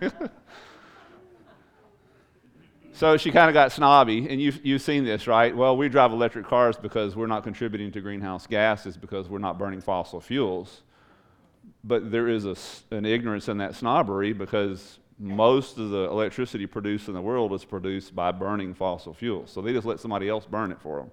so 2.98 3.16
she 3.16 3.30
kind 3.30 3.48
of 3.48 3.54
got 3.54 3.70
snobby, 3.70 4.28
and 4.28 4.42
you've, 4.42 4.66
you've 4.66 4.82
seen 4.82 5.04
this, 5.04 5.28
right? 5.28 5.56
Well, 5.56 5.76
we 5.76 5.88
drive 5.88 6.10
electric 6.10 6.46
cars 6.46 6.76
because 6.76 7.14
we're 7.14 7.28
not 7.28 7.44
contributing 7.44 7.92
to 7.92 8.00
greenhouse 8.00 8.44
gases 8.48 8.96
because 8.96 9.28
we're 9.28 9.38
not 9.38 9.56
burning 9.56 9.80
fossil 9.80 10.20
fuels. 10.20 10.82
But 11.84 12.10
there 12.10 12.26
is 12.26 12.44
a, 12.44 12.56
an 12.92 13.06
ignorance 13.06 13.46
in 13.46 13.58
that 13.58 13.76
snobbery 13.76 14.32
because 14.32 14.98
most 15.16 15.78
of 15.78 15.90
the 15.90 16.10
electricity 16.10 16.66
produced 16.66 17.06
in 17.06 17.14
the 17.14 17.22
world 17.22 17.52
is 17.52 17.64
produced 17.64 18.16
by 18.16 18.32
burning 18.32 18.74
fossil 18.74 19.14
fuels. 19.14 19.52
So 19.52 19.62
they 19.62 19.72
just 19.72 19.86
let 19.86 20.00
somebody 20.00 20.28
else 20.28 20.44
burn 20.44 20.72
it 20.72 20.80
for 20.80 20.98
them. 20.98 21.10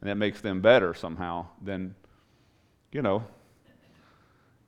And 0.00 0.10
that 0.10 0.14
makes 0.14 0.40
them 0.40 0.60
better 0.60 0.94
somehow 0.94 1.46
than, 1.60 1.96
you 2.92 3.02
know. 3.02 3.24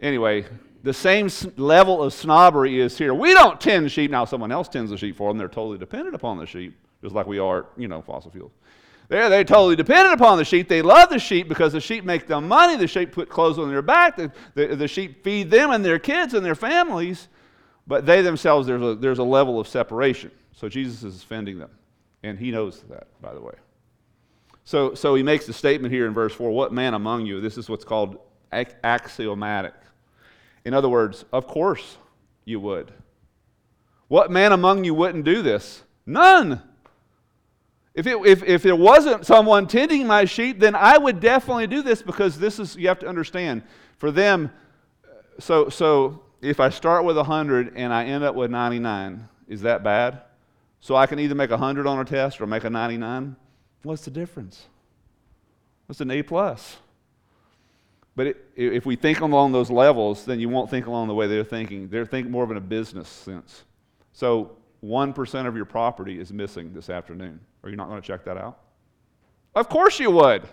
Anyway, 0.01 0.45
the 0.83 0.93
same 0.93 1.29
level 1.57 2.03
of 2.03 2.13
snobbery 2.13 2.81
is 2.81 2.99
here. 2.99 3.15
We 3.15 3.35
don't 3.35 3.61
tend 3.61 3.91
sheep. 3.91 4.11
Now, 4.11 4.25
someone 4.25 4.51
else 4.51 4.69
tends 4.69 4.91
the 4.91 4.97
sheep 4.97 5.17
for 5.17 5.31
them. 5.31 5.39
They're 5.39 5.49
totally 5.49 5.79
dependent 5.79 6.15
upon 6.15 6.39
the 6.39 6.47
sheep, 6.47 6.77
just 7.03 7.15
like 7.15 7.27
we 7.27 7.39
are, 7.39 7.67
you 7.77 7.89
know, 7.89 8.03
fossil 8.03 8.31
fuels. 8.31 8.53
They're, 9.09 9.29
they're 9.29 9.45
totally 9.45 9.77
dependent 9.77 10.15
upon 10.15 10.39
the 10.39 10.45
sheep. 10.45 10.69
They 10.69 10.83
love 10.83 11.11
the 11.11 11.19
sheep 11.19 11.49
because 11.49 11.73
the 11.73 11.81
sheep 11.81 12.05
make 12.05 12.27
them 12.27 12.49
money. 12.49 12.77
The 12.77 12.89
sheep 12.89 13.13
put 13.13 13.29
clothes 13.29 13.59
on 13.59 13.69
their 13.69 13.83
back. 13.83 14.17
The, 14.17 14.33
the, 14.55 14.75
the 14.75 14.89
sheep 14.89 15.23
feed 15.23 15.51
them 15.51 15.71
and 15.71 15.85
their 15.85 15.99
kids 15.99 16.35
and 16.35 16.45
their 16.45 16.55
families. 16.55 17.29
But 17.87 18.07
they 18.07 18.23
themselves, 18.23 18.67
there's 18.67 18.83
a, 18.83 18.95
there's 18.95 19.19
a 19.19 19.25
level 19.25 19.61
of 19.61 19.69
separation. 19.69 20.31
So 20.53 20.69
Jesus 20.69 21.03
is 21.05 21.23
offending 21.23 21.59
them. 21.59 21.71
And 22.23 22.39
he 22.39 22.51
knows 22.51 22.83
that, 22.89 23.09
by 23.21 23.35
the 23.35 23.41
way. 23.41 23.55
So, 24.65 24.95
so 24.95 25.15
he 25.15 25.23
makes 25.23 25.47
the 25.47 25.53
statement 25.53 25.93
here 25.93 26.07
in 26.07 26.15
verse 26.15 26.33
4 26.33 26.51
What 26.51 26.73
man 26.73 26.95
among 26.95 27.27
you? 27.27 27.41
This 27.41 27.59
is 27.59 27.69
what's 27.69 27.85
called 27.85 28.19
axiomatic. 28.53 29.75
In 30.65 30.75
other 30.75 30.89
words, 30.89 31.25
of 31.33 31.47
course 31.47 31.97
you 32.45 32.61
would. 32.61 32.93
What 34.09 34.31
man 34.31 34.53
among 34.53 34.85
you 34.85 34.95
wouldn't 34.95 35.25
do 35.25 35.43
this? 35.43 35.83
None. 36.07 36.63
If 37.95 38.07
it, 38.07 38.17
if, 38.25 38.43
if 38.43 38.65
it 38.65 38.77
wasn't 38.77 39.27
someone 39.27 39.67
tending 39.67 40.07
my 40.07 40.25
sheep, 40.25 40.59
then 40.59 40.75
I 40.75 40.97
would 40.97 41.21
definitely 41.21 41.67
do 41.67 41.83
this 41.83 42.03
because 42.03 42.39
this 42.39 42.59
is, 42.59 42.77
you 42.77 42.89
have 42.89 42.99
to 43.01 43.09
understand, 43.09 43.63
for 43.99 44.11
them, 44.11 44.51
so, 45.39 45.69
so 45.69 46.23
if 46.41 46.59
I 46.59 46.71
start 46.71 47.05
with 47.05 47.17
100 47.17 47.75
and 47.77 47.93
I 47.93 48.05
end 48.05 48.25
up 48.25 48.35
with 48.35 48.51
99, 48.51 49.29
is 49.49 49.63
that 49.63 49.83
bad? 49.85 50.23
So 50.81 50.97
I 50.97 51.07
can 51.07 51.19
either 51.19 51.35
make 51.35 51.51
100 51.51 51.87
on 51.87 51.99
a 51.99 52.05
test 52.05 52.41
or 52.41 52.47
make 52.47 52.65
a 52.65 52.71
99? 52.71 53.37
What's 53.83 54.05
the 54.05 54.11
difference? 54.11 54.67
What's 55.87 56.01
an 56.01 56.11
A 56.11 56.23
plus? 56.23 56.79
But 58.15 58.27
it, 58.27 58.37
if 58.57 58.85
we 58.85 58.97
think 58.97 59.21
along 59.21 59.53
those 59.53 59.71
levels, 59.71 60.25
then 60.25 60.39
you 60.39 60.49
won't 60.49 60.69
think 60.69 60.87
along 60.87 61.09
the 61.09 61.15
way 61.15 61.27
they're 61.27 61.45
thinking. 61.45 61.89
They're 61.89 62.07
thinking 62.07 62.31
more 62.31 62.45
of 62.45 62.51
in 62.51 62.57
a 62.57 62.61
business 62.61 63.09
sense. 63.09 63.65
So 64.13 64.57
1% 64.85 65.47
of 65.47 65.57
your 65.57 65.65
property 65.65 66.21
is 66.21 66.33
missing 66.33 66.73
this 66.75 66.91
afternoon. 66.91 67.41
Are 67.63 67.71
you 67.71 67.77
not 67.77 67.89
going 67.89 68.01
to 68.01 68.07
check 68.07 68.25
that 68.25 68.37
out? 68.37 68.59
Of 69.55 69.69
course 69.69 69.99
you 69.99 70.11
would. 70.11 70.47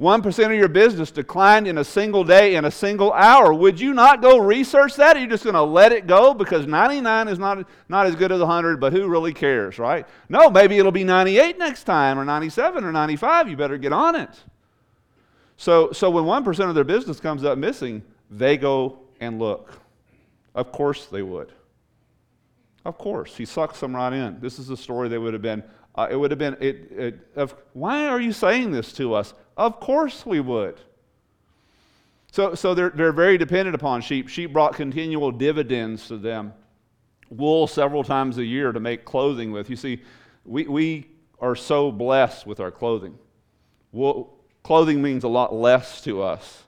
1% 0.00 0.46
of 0.46 0.52
your 0.52 0.68
business 0.68 1.12
declined 1.12 1.68
in 1.68 1.78
a 1.78 1.84
single 1.84 2.24
day, 2.24 2.56
in 2.56 2.64
a 2.64 2.70
single 2.70 3.12
hour. 3.12 3.54
Would 3.54 3.78
you 3.78 3.94
not 3.94 4.20
go 4.20 4.38
research 4.38 4.96
that? 4.96 5.16
Are 5.16 5.20
you 5.20 5.28
just 5.28 5.44
going 5.44 5.54
to 5.54 5.62
let 5.62 5.92
it 5.92 6.08
go 6.08 6.34
because 6.34 6.66
99 6.66 7.28
is 7.28 7.38
not, 7.38 7.68
not 7.88 8.06
as 8.06 8.16
good 8.16 8.32
as 8.32 8.40
100, 8.40 8.80
but 8.80 8.92
who 8.92 9.06
really 9.06 9.32
cares, 9.32 9.78
right? 9.78 10.06
No, 10.28 10.50
maybe 10.50 10.76
it'll 10.78 10.90
be 10.90 11.04
98 11.04 11.56
next 11.56 11.84
time, 11.84 12.18
or 12.18 12.24
97, 12.24 12.82
or 12.82 12.90
95. 12.90 13.48
You 13.48 13.56
better 13.56 13.78
get 13.78 13.92
on 13.92 14.16
it. 14.16 14.30
So, 15.56 15.92
so 15.92 16.10
when 16.10 16.24
1% 16.24 16.68
of 16.68 16.74
their 16.74 16.84
business 16.84 17.20
comes 17.20 17.44
up 17.44 17.58
missing, 17.58 18.02
they 18.30 18.56
go 18.56 18.98
and 19.20 19.38
look. 19.38 19.78
Of 20.54 20.72
course 20.72 21.06
they 21.06 21.22
would. 21.22 21.52
Of 22.84 22.98
course. 22.98 23.36
He 23.36 23.44
sucks 23.44 23.80
them 23.80 23.94
right 23.94 24.12
in. 24.12 24.40
This 24.40 24.58
is 24.58 24.70
a 24.70 24.76
story 24.76 25.08
they 25.08 25.18
would 25.18 25.32
have 25.32 25.42
been, 25.42 25.62
uh, 25.94 26.08
it 26.10 26.16
would 26.16 26.30
have 26.30 26.38
been, 26.38 26.56
it, 26.60 26.90
it, 26.92 27.20
of, 27.36 27.54
why 27.74 28.06
are 28.06 28.20
you 28.20 28.32
saying 28.32 28.72
this 28.72 28.92
to 28.94 29.14
us? 29.14 29.34
Of 29.56 29.78
course 29.78 30.24
we 30.24 30.40
would. 30.40 30.80
So, 32.32 32.54
so 32.54 32.74
they're, 32.74 32.90
they're 32.90 33.12
very 33.12 33.36
dependent 33.36 33.74
upon 33.74 34.00
sheep. 34.00 34.28
Sheep 34.28 34.52
brought 34.52 34.74
continual 34.74 35.30
dividends 35.30 36.08
to 36.08 36.16
them. 36.16 36.54
Wool 37.28 37.66
several 37.66 38.02
times 38.02 38.38
a 38.38 38.44
year 38.44 38.72
to 38.72 38.80
make 38.80 39.04
clothing 39.04 39.52
with. 39.52 39.68
You 39.68 39.76
see, 39.76 40.02
we, 40.44 40.66
we 40.66 41.06
are 41.40 41.54
so 41.54 41.92
blessed 41.92 42.46
with 42.46 42.58
our 42.58 42.70
clothing. 42.70 43.18
Wool, 43.92 44.41
clothing 44.62 45.02
means 45.02 45.24
a 45.24 45.28
lot 45.28 45.54
less 45.54 46.00
to 46.02 46.22
us 46.22 46.62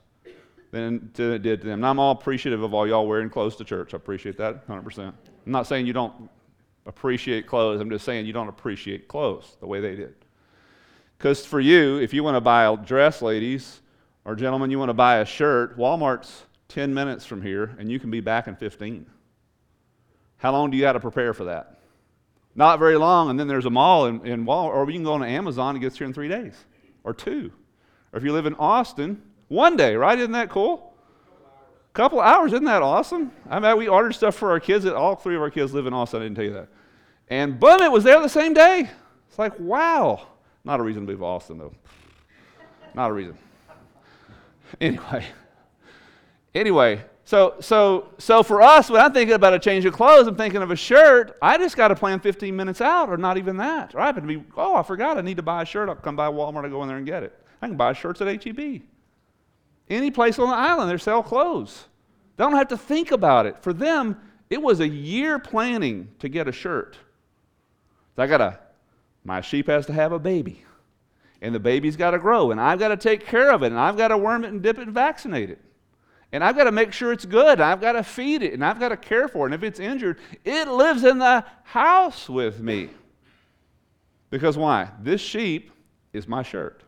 than, 0.71 1.11
it 1.17 1.41
did 1.41 1.61
to 1.61 1.67
them. 1.67 1.79
And 1.79 1.85
I'm 1.85 1.99
all 1.99 2.11
appreciative 2.11 2.61
of 2.61 2.73
all 2.73 2.87
y'all 2.87 3.07
wearing 3.07 3.29
clothes 3.29 3.55
to 3.57 3.63
church. 3.63 3.93
I 3.93 3.97
appreciate 3.97 4.37
that 4.37 4.67
100%. 4.67 4.99
I'm 4.99 5.13
not 5.45 5.67
saying 5.67 5.87
you 5.87 5.93
don't 5.93 6.29
appreciate 6.85 7.47
clothes, 7.47 7.81
I'm 7.81 7.89
just 7.89 8.05
saying 8.05 8.25
you 8.25 8.33
don't 8.33 8.49
appreciate 8.49 9.07
clothes 9.07 9.57
the 9.59 9.67
way 9.67 9.81
they 9.81 9.95
did. 9.95 10.13
Because 11.17 11.45
for 11.45 11.59
you, 11.59 11.97
if 11.97 12.13
you 12.13 12.23
want 12.23 12.35
to 12.35 12.41
buy 12.41 12.65
a 12.65 12.77
dress, 12.77 13.21
ladies, 13.21 13.81
or 14.23 14.35
gentlemen, 14.35 14.69
you 14.69 14.77
want 14.77 14.89
to 14.89 14.93
buy 14.93 15.17
a 15.17 15.25
shirt, 15.25 15.77
Walmart's 15.77 16.43
10 16.67 16.93
minutes 16.93 17.25
from 17.25 17.41
here, 17.41 17.75
and 17.79 17.89
you 17.89 17.99
can 17.99 18.11
be 18.11 18.19
back 18.19 18.47
in 18.47 18.55
15. 18.55 19.05
How 20.37 20.51
long 20.51 20.69
do 20.69 20.77
you 20.77 20.83
got 20.83 20.93
to 20.93 20.99
prepare 20.99 21.33
for 21.33 21.45
that? 21.45 21.79
Not 22.53 22.79
very 22.79 22.97
long, 22.97 23.29
and 23.29 23.39
then 23.39 23.47
there's 23.47 23.65
a 23.65 23.69
mall 23.69 24.05
in, 24.05 24.25
in 24.25 24.45
Walmart, 24.45 24.75
or 24.75 24.85
you 24.89 24.97
can 24.97 25.03
go 25.03 25.13
on 25.13 25.23
Amazon, 25.23 25.75
it 25.75 25.79
gets 25.79 25.97
here 25.97 26.07
in 26.07 26.13
three 26.13 26.27
days, 26.27 26.53
or 27.03 27.13
two. 27.13 27.51
Or 28.15 28.17
if 28.17 28.23
you 28.23 28.31
live 28.31 28.45
in 28.45 28.55
Austin, 28.55 29.21
one 29.49 29.75
day, 29.75 29.97
right? 29.97 30.17
Isn't 30.17 30.31
that 30.31 30.49
cool? 30.49 30.93
A 31.43 31.93
couple 31.93 32.21
hours, 32.21 32.53
isn't 32.53 32.63
that 32.63 32.81
awesome? 32.81 33.29
I 33.49 33.59
mean, 33.59 33.77
we 33.77 33.89
ordered 33.89 34.13
stuff 34.13 34.35
for 34.35 34.51
our 34.51 34.59
kids. 34.61 34.85
All 34.85 35.17
three 35.17 35.35
of 35.35 35.41
our 35.41 35.49
kids 35.49 35.73
live 35.73 35.85
in 35.85 35.93
Austin. 35.93 36.21
I 36.21 36.23
didn't 36.23 36.37
tell 36.37 36.45
you 36.45 36.53
that. 36.53 36.69
And 37.29 37.59
boom, 37.59 37.81
it 37.81 37.91
was 37.91 38.05
there 38.05 38.21
the 38.21 38.29
same 38.29 38.53
day. 38.53 38.89
It's 39.27 39.37
like, 39.37 39.59
wow. 39.59 40.27
Not 40.63 40.79
a 40.79 40.83
reason 40.83 41.05
to 41.05 41.13
to 41.13 41.25
Austin, 41.25 41.57
though. 41.57 41.73
Not 42.93 43.11
a 43.11 43.13
reason. 43.13 43.37
Anyway. 44.79 45.25
Anyway, 46.55 47.03
so 47.25 47.55
so 47.59 48.07
so 48.17 48.43
for 48.43 48.61
us, 48.61 48.89
when 48.89 49.01
I'm 49.01 49.11
thinking 49.11 49.35
about 49.35 49.53
a 49.53 49.59
change 49.59 49.83
of 49.83 49.93
clothes, 49.93 50.25
I'm 50.25 50.37
thinking 50.37 50.61
of 50.61 50.71
a 50.71 50.75
shirt. 50.75 51.37
I 51.41 51.57
just 51.57 51.75
got 51.75 51.89
to 51.89 51.95
plan 51.95 52.21
15 52.21 52.55
minutes 52.55 52.79
out, 52.79 53.09
or 53.09 53.17
not 53.17 53.37
even 53.37 53.57
that. 53.57 53.93
Or 53.93 53.99
I 53.99 54.05
happen 54.05 54.25
to 54.25 54.39
be, 54.39 54.43
oh, 54.55 54.75
I 54.75 54.83
forgot. 54.83 55.17
I 55.17 55.21
need 55.21 55.37
to 55.37 55.43
buy 55.43 55.63
a 55.63 55.65
shirt. 55.65 55.89
I'll 55.89 55.95
come 55.95 56.15
by 56.15 56.29
Walmart 56.29 56.63
and 56.63 56.71
go 56.71 56.81
in 56.81 56.87
there 56.87 56.97
and 56.97 57.05
get 57.05 57.23
it. 57.23 57.44
I 57.65 57.67
can 57.67 57.77
buy 57.77 57.93
shirts 57.93 58.21
at 58.21 58.43
HEB. 58.43 58.83
Any 59.89 60.11
place 60.11 60.37
on 60.37 60.49
the 60.49 60.55
island, 60.55 60.91
they 60.91 60.97
sell 60.97 61.23
clothes. 61.23 61.85
They 62.37 62.43
don't 62.43 62.53
have 62.53 62.67
to 62.67 62.77
think 62.77 63.11
about 63.11 63.47
it. 63.47 63.57
For 63.63 63.73
them, 63.73 64.17
it 64.51 64.61
was 64.61 64.81
a 64.81 64.87
year 64.87 65.39
planning 65.39 66.09
to 66.19 66.29
get 66.29 66.47
a 66.47 66.51
shirt. 66.51 66.95
So 68.15 68.21
I 68.21 68.27
gotta, 68.27 68.59
my 69.23 69.41
sheep 69.41 69.65
has 69.65 69.87
to 69.87 69.93
have 69.93 70.11
a 70.11 70.19
baby. 70.19 70.63
And 71.41 71.55
the 71.55 71.59
baby's 71.59 71.95
got 71.95 72.11
to 72.11 72.19
grow, 72.19 72.51
and 72.51 72.61
I've 72.61 72.77
got 72.77 72.89
to 72.89 72.97
take 72.97 73.25
care 73.25 73.51
of 73.51 73.63
it, 73.63 73.67
and 73.67 73.79
I've 73.79 73.97
got 73.97 74.09
to 74.09 74.17
worm 74.17 74.43
it 74.43 74.49
and 74.49 74.61
dip 74.61 74.77
it 74.77 74.83
and 74.83 74.93
vaccinate 74.93 75.49
it. 75.49 75.59
And 76.31 76.43
I've 76.43 76.55
got 76.55 76.65
to 76.65 76.71
make 76.71 76.93
sure 76.93 77.11
it's 77.11 77.25
good. 77.25 77.59
I've 77.59 77.81
got 77.81 77.93
to 77.93 78.03
feed 78.03 78.43
it, 78.43 78.53
and 78.53 78.63
I've 78.63 78.79
got 78.79 78.89
to 78.89 78.97
care 78.97 79.27
for 79.27 79.45
it. 79.45 79.53
And 79.53 79.55
if 79.55 79.63
it's 79.63 79.79
injured, 79.79 80.19
it 80.43 80.67
lives 80.67 81.03
in 81.03 81.17
the 81.17 81.43
house 81.63 82.29
with 82.29 82.59
me. 82.59 82.89
Because 84.29 84.55
why? 84.55 84.89
This 85.01 85.21
sheep 85.21 85.71
is 86.13 86.27
my 86.27 86.43
shirt. 86.43 86.83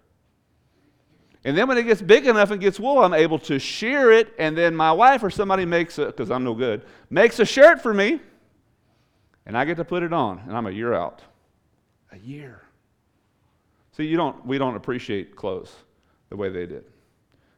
And 1.48 1.58
then 1.58 1.70
when 1.70 1.78
it 1.78 1.84
gets 1.84 2.02
big 2.02 2.28
enough 2.28 2.52
and 2.52 2.60
gets 2.60 2.78
wool, 2.78 3.02
I'm 3.02 3.14
able 3.14 3.40
to 3.40 3.58
shear 3.58 4.12
it, 4.12 4.34
and 4.38 4.58
then 4.58 4.76
my 4.76 4.92
wife 4.92 5.24
or 5.24 5.30
somebody 5.30 5.64
makes 5.64 5.98
it, 5.98 6.08
because 6.08 6.30
I'm 6.30 6.44
no 6.44 6.54
good, 6.54 6.86
makes 7.10 7.40
a 7.40 7.46
shirt 7.46 7.82
for 7.82 7.94
me, 7.94 8.20
and 9.46 9.58
I 9.58 9.64
get 9.64 9.78
to 9.78 9.86
put 9.86 10.04
it 10.04 10.12
on, 10.12 10.40
and 10.40 10.58
I'm 10.58 10.68
a 10.68 10.72
year 10.72 10.94
out. 10.94 11.22
A 12.12 12.18
year. 12.18 12.64
See, 13.94 14.04
you 14.04 14.18
don't, 14.18 14.46
we 14.46 14.58
don't 14.58 14.76
appreciate 14.76 15.38
clothes 15.38 15.74
the 16.28 16.36
way 16.36 16.50
they 16.50 16.66
did. 16.66 16.84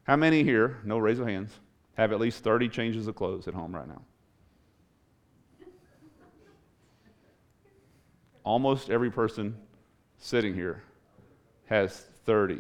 How 0.04 0.16
many 0.16 0.44
here, 0.44 0.78
no 0.84 1.00
raise 1.00 1.18
of 1.18 1.26
hands, 1.26 1.60
have 1.98 2.12
at 2.12 2.20
least 2.20 2.44
30 2.44 2.70
changes 2.70 3.08
of 3.08 3.16
clothes 3.16 3.48
at 3.48 3.56
home 3.56 3.76
right 3.76 3.88
now? 3.88 4.04
Almost 8.44 8.92
every 8.92 9.10
person 9.10 9.56
sitting 10.20 10.54
here 10.54 10.84
has 11.66 12.06
30 12.28 12.60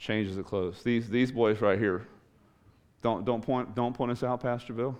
changes 0.00 0.38
of 0.38 0.46
clothes. 0.46 0.82
These, 0.82 1.08
these 1.08 1.30
boys 1.30 1.60
right 1.60 1.78
here, 1.78 2.08
don't, 3.02 3.24
don't, 3.24 3.42
point, 3.42 3.74
don't 3.74 3.94
point 3.94 4.10
us 4.10 4.22
out, 4.22 4.40
Pastor 4.40 4.72
Bill. 4.72 4.98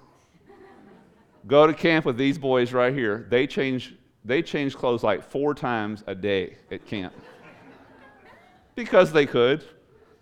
Go 1.47 1.67
to 1.67 1.73
camp 1.73 2.05
with 2.05 2.19
these 2.19 2.39
boys 2.39 2.73
right 2.73 2.95
here. 2.95 3.27
They 3.31 3.47
change, 3.47 3.95
they 4.25 4.43
change 4.43 4.77
clothes 4.77 5.03
like 5.03 5.25
four 5.29 5.55
times 5.55 6.05
a 6.07 6.15
day 6.15 6.59
at 6.71 6.87
camp. 6.87 7.15
because 8.75 9.11
they 9.11 9.25
could. 9.25 9.65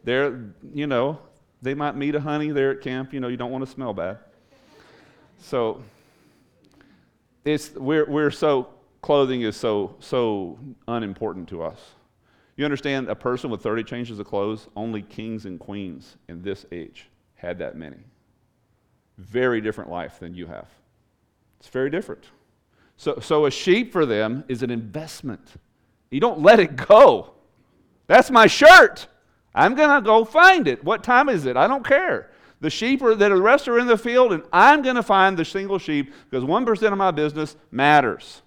They're, 0.05 0.45
you 0.73 0.87
know, 0.87 1.19
they 1.61 1.75
might 1.75 1.97
meet 1.97 2.15
a 2.15 2.21
honey 2.21 2.53
there 2.53 2.71
at 2.71 2.81
camp. 2.81 3.13
You 3.13 3.19
know, 3.19 3.27
you 3.27 3.37
don't 3.37 3.51
want 3.51 3.65
to 3.67 3.71
smell 3.71 3.93
bad. 3.93 4.19
So, 5.39 5.83
it's, 7.45 7.73
we're, 7.75 8.09
we're 8.09 8.31
so, 8.31 8.69
clothing 9.03 9.43
is 9.43 9.57
so, 9.57 9.97
so 9.99 10.57
unimportant 10.87 11.49
to 11.49 11.65
us. 11.65 11.81
You 12.59 12.65
understand, 12.65 13.09
a 13.09 13.15
person 13.15 13.51
with 13.51 13.63
30 13.63 13.85
changes 13.85 14.19
of 14.19 14.27
clothes, 14.27 14.67
only 14.75 15.01
kings 15.01 15.47
and 15.47 15.61
queens 15.61 16.17
in 16.29 16.43
this 16.43 16.67
age 16.73 17.09
had 17.37 17.61
that 17.61 17.77
many. 17.77 17.99
Very 19.17 19.61
different 19.61 19.91
life 19.91 20.19
than 20.19 20.35
you 20.35 20.47
have. 20.47 20.67
It's 21.61 21.69
very 21.69 21.89
different. 21.89 22.25
So, 22.97 23.21
so 23.21 23.47
a 23.47 23.51
sheep 23.51 23.93
for 23.93 24.05
them 24.05 24.43
is 24.49 24.65
an 24.65 24.73
investment. 24.73 25.55
You 26.11 26.19
don't 26.19 26.43
let 26.43 26.59
it 26.59 26.75
go. 26.75 27.35
That's 28.09 28.29
my 28.29 28.49
shirt. 28.49 29.07
I'm 29.55 29.77
going 29.77 29.95
to 29.95 30.05
go 30.05 30.25
find 30.25 30.67
it. 30.67 30.83
What 30.83 31.05
time 31.05 31.29
is 31.29 31.47
it? 31.47 31.57
I 31.57 31.69
don't 31.69 31.87
care. 31.87 32.33
The 32.61 32.71
sheep 32.71 33.03
are 33.03 33.15
that 33.15 33.29
the 33.29 33.41
rest 33.41 33.69
are 33.69 33.79
in 33.79 33.87
the 33.87 33.97
field, 33.97 34.33
and 34.33 34.43
I'm 34.53 34.83
going 34.83 34.97
to 34.97 35.03
find 35.05 35.37
the 35.37 35.45
single 35.45 35.79
sheep 35.79 36.13
because 36.29 36.43
1% 36.43 36.93
of 36.93 36.99
my 36.99 37.13
business 37.13 37.57
matters. 37.71 38.43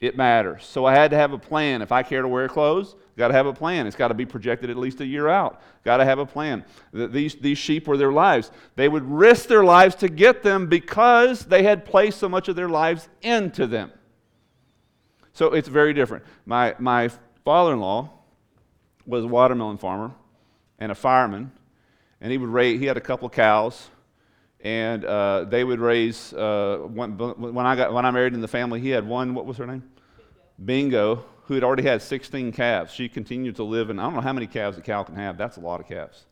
It 0.00 0.16
matters. 0.16 0.64
So 0.64 0.84
I 0.84 0.94
had 0.94 1.10
to 1.10 1.16
have 1.16 1.32
a 1.32 1.38
plan. 1.38 1.82
If 1.82 1.90
I 1.90 2.04
care 2.04 2.22
to 2.22 2.28
wear 2.28 2.48
clothes, 2.48 2.94
got 3.18 3.28
to 3.28 3.34
have 3.34 3.46
a 3.46 3.52
plan. 3.52 3.86
It's 3.86 3.96
got 3.96 4.08
to 4.08 4.14
be 4.14 4.24
projected 4.24 4.70
at 4.70 4.76
least 4.76 5.00
a 5.00 5.06
year 5.06 5.28
out. 5.28 5.60
Got 5.84 5.98
to 5.98 6.04
have 6.04 6.18
a 6.18 6.26
plan. 6.26 6.64
These, 6.92 7.36
these 7.36 7.58
sheep 7.58 7.86
were 7.86 7.96
their 7.96 8.12
lives. 8.12 8.50
They 8.76 8.88
would 8.88 9.04
risk 9.04 9.48
their 9.48 9.64
lives 9.64 9.94
to 9.96 10.08
get 10.08 10.42
them 10.42 10.68
because 10.68 11.44
they 11.44 11.62
had 11.62 11.84
placed 11.84 12.18
so 12.18 12.28
much 12.28 12.48
of 12.48 12.56
their 12.56 12.68
lives 12.68 13.08
into 13.20 13.66
them. 13.66 13.92
So 15.32 15.52
it's 15.52 15.68
very 15.68 15.92
different. 15.92 16.24
My, 16.46 16.74
my 16.78 17.10
father 17.44 17.74
in 17.74 17.80
law 17.80 18.10
was 19.06 19.24
a 19.24 19.28
watermelon 19.28 19.78
farmer 19.78 20.12
and 20.78 20.90
a 20.90 20.94
fireman 20.94 21.52
and 22.20 22.32
he 22.32 22.38
would 22.38 22.48
raise, 22.48 22.80
he 22.80 22.86
had 22.86 22.96
a 22.96 23.00
couple 23.00 23.28
cows, 23.28 23.88
and 24.60 25.04
uh, 25.04 25.44
they 25.44 25.62
would 25.62 25.78
raise, 25.78 26.32
uh, 26.32 26.78
when, 26.78 27.16
when, 27.16 27.64
I 27.64 27.76
got, 27.76 27.92
when 27.92 28.04
I 28.04 28.10
married 28.10 28.34
in 28.34 28.40
the 28.40 28.48
family, 28.48 28.80
he 28.80 28.90
had 28.90 29.06
one, 29.06 29.34
what 29.34 29.46
was 29.46 29.56
her 29.58 29.66
name? 29.66 29.84
Bingo. 30.64 31.16
Bingo, 31.16 31.24
who 31.48 31.54
had 31.54 31.64
already 31.64 31.82
had 31.82 32.02
16 32.02 32.52
calves. 32.52 32.92
She 32.92 33.08
continued 33.08 33.56
to 33.56 33.64
live, 33.64 33.88
and 33.88 33.98
I 33.98 34.04
don't 34.04 34.14
know 34.14 34.20
how 34.20 34.34
many 34.34 34.46
calves 34.46 34.76
a 34.76 34.82
cow 34.82 35.02
can 35.02 35.14
have. 35.14 35.38
That's 35.38 35.56
a 35.56 35.60
lot 35.60 35.80
of 35.80 35.88
calves. 35.88 36.26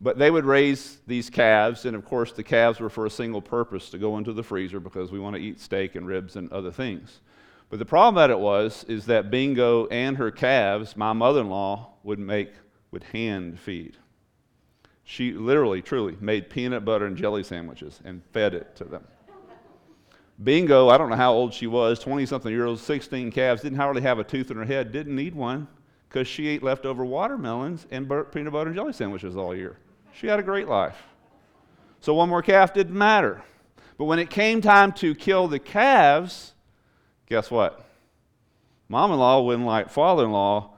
But 0.00 0.16
they 0.16 0.30
would 0.30 0.46
raise 0.46 0.96
these 1.06 1.28
calves, 1.28 1.84
and 1.84 1.94
of 1.94 2.06
course, 2.06 2.32
the 2.32 2.42
calves 2.42 2.80
were 2.80 2.88
for 2.88 3.04
a 3.04 3.10
single 3.10 3.42
purpose 3.42 3.90
to 3.90 3.98
go 3.98 4.16
into 4.16 4.32
the 4.32 4.42
freezer 4.42 4.80
because 4.80 5.12
we 5.12 5.18
want 5.18 5.36
to 5.36 5.42
eat 5.42 5.60
steak 5.60 5.94
and 5.94 6.06
ribs 6.06 6.36
and 6.36 6.50
other 6.50 6.70
things. 6.70 7.20
But 7.68 7.78
the 7.78 7.84
problem 7.84 8.14
that 8.14 8.30
it 8.30 8.38
was 8.38 8.84
is 8.84 9.04
that 9.06 9.30
Bingo 9.30 9.88
and 9.88 10.16
her 10.16 10.30
calves, 10.30 10.96
my 10.96 11.12
mother 11.12 11.42
in 11.42 11.50
law 11.50 11.90
would 12.02 12.18
make, 12.18 12.52
would 12.92 13.04
hand 13.04 13.60
feed. 13.60 13.98
She 15.04 15.32
literally, 15.32 15.82
truly 15.82 16.16
made 16.18 16.48
peanut 16.48 16.86
butter 16.86 17.04
and 17.04 17.16
jelly 17.16 17.42
sandwiches 17.42 18.00
and 18.06 18.22
fed 18.32 18.54
it 18.54 18.74
to 18.76 18.84
them. 18.84 19.04
Bingo, 20.42 20.88
I 20.88 20.98
don't 20.98 21.10
know 21.10 21.16
how 21.16 21.32
old 21.32 21.54
she 21.54 21.66
was, 21.66 21.98
20 22.00 22.26
something 22.26 22.50
years 22.50 22.66
old, 22.66 22.80
16 22.80 23.30
calves, 23.30 23.62
didn't 23.62 23.78
hardly 23.78 24.02
have 24.02 24.18
a 24.18 24.24
tooth 24.24 24.50
in 24.50 24.56
her 24.56 24.64
head, 24.64 24.90
didn't 24.90 25.14
need 25.14 25.34
one 25.34 25.68
because 26.08 26.26
she 26.26 26.48
ate 26.48 26.62
leftover 26.62 27.04
watermelons 27.04 27.86
and 27.90 28.08
peanut 28.32 28.52
butter 28.52 28.68
and 28.68 28.76
jelly 28.76 28.92
sandwiches 28.92 29.36
all 29.36 29.54
year. 29.54 29.76
She 30.12 30.26
had 30.26 30.38
a 30.38 30.42
great 30.42 30.68
life. 30.68 30.96
So 32.00 32.14
one 32.14 32.28
more 32.28 32.42
calf 32.42 32.74
didn't 32.74 32.96
matter. 32.96 33.42
But 33.96 34.04
when 34.04 34.18
it 34.18 34.30
came 34.30 34.60
time 34.60 34.92
to 34.92 35.14
kill 35.14 35.48
the 35.48 35.58
calves, 35.58 36.54
guess 37.26 37.50
what? 37.50 37.84
Mom 38.88 39.12
in 39.12 39.18
law 39.18 39.40
wouldn't 39.40 39.66
like 39.66 39.88
father 39.88 40.24
in 40.24 40.32
law 40.32 40.70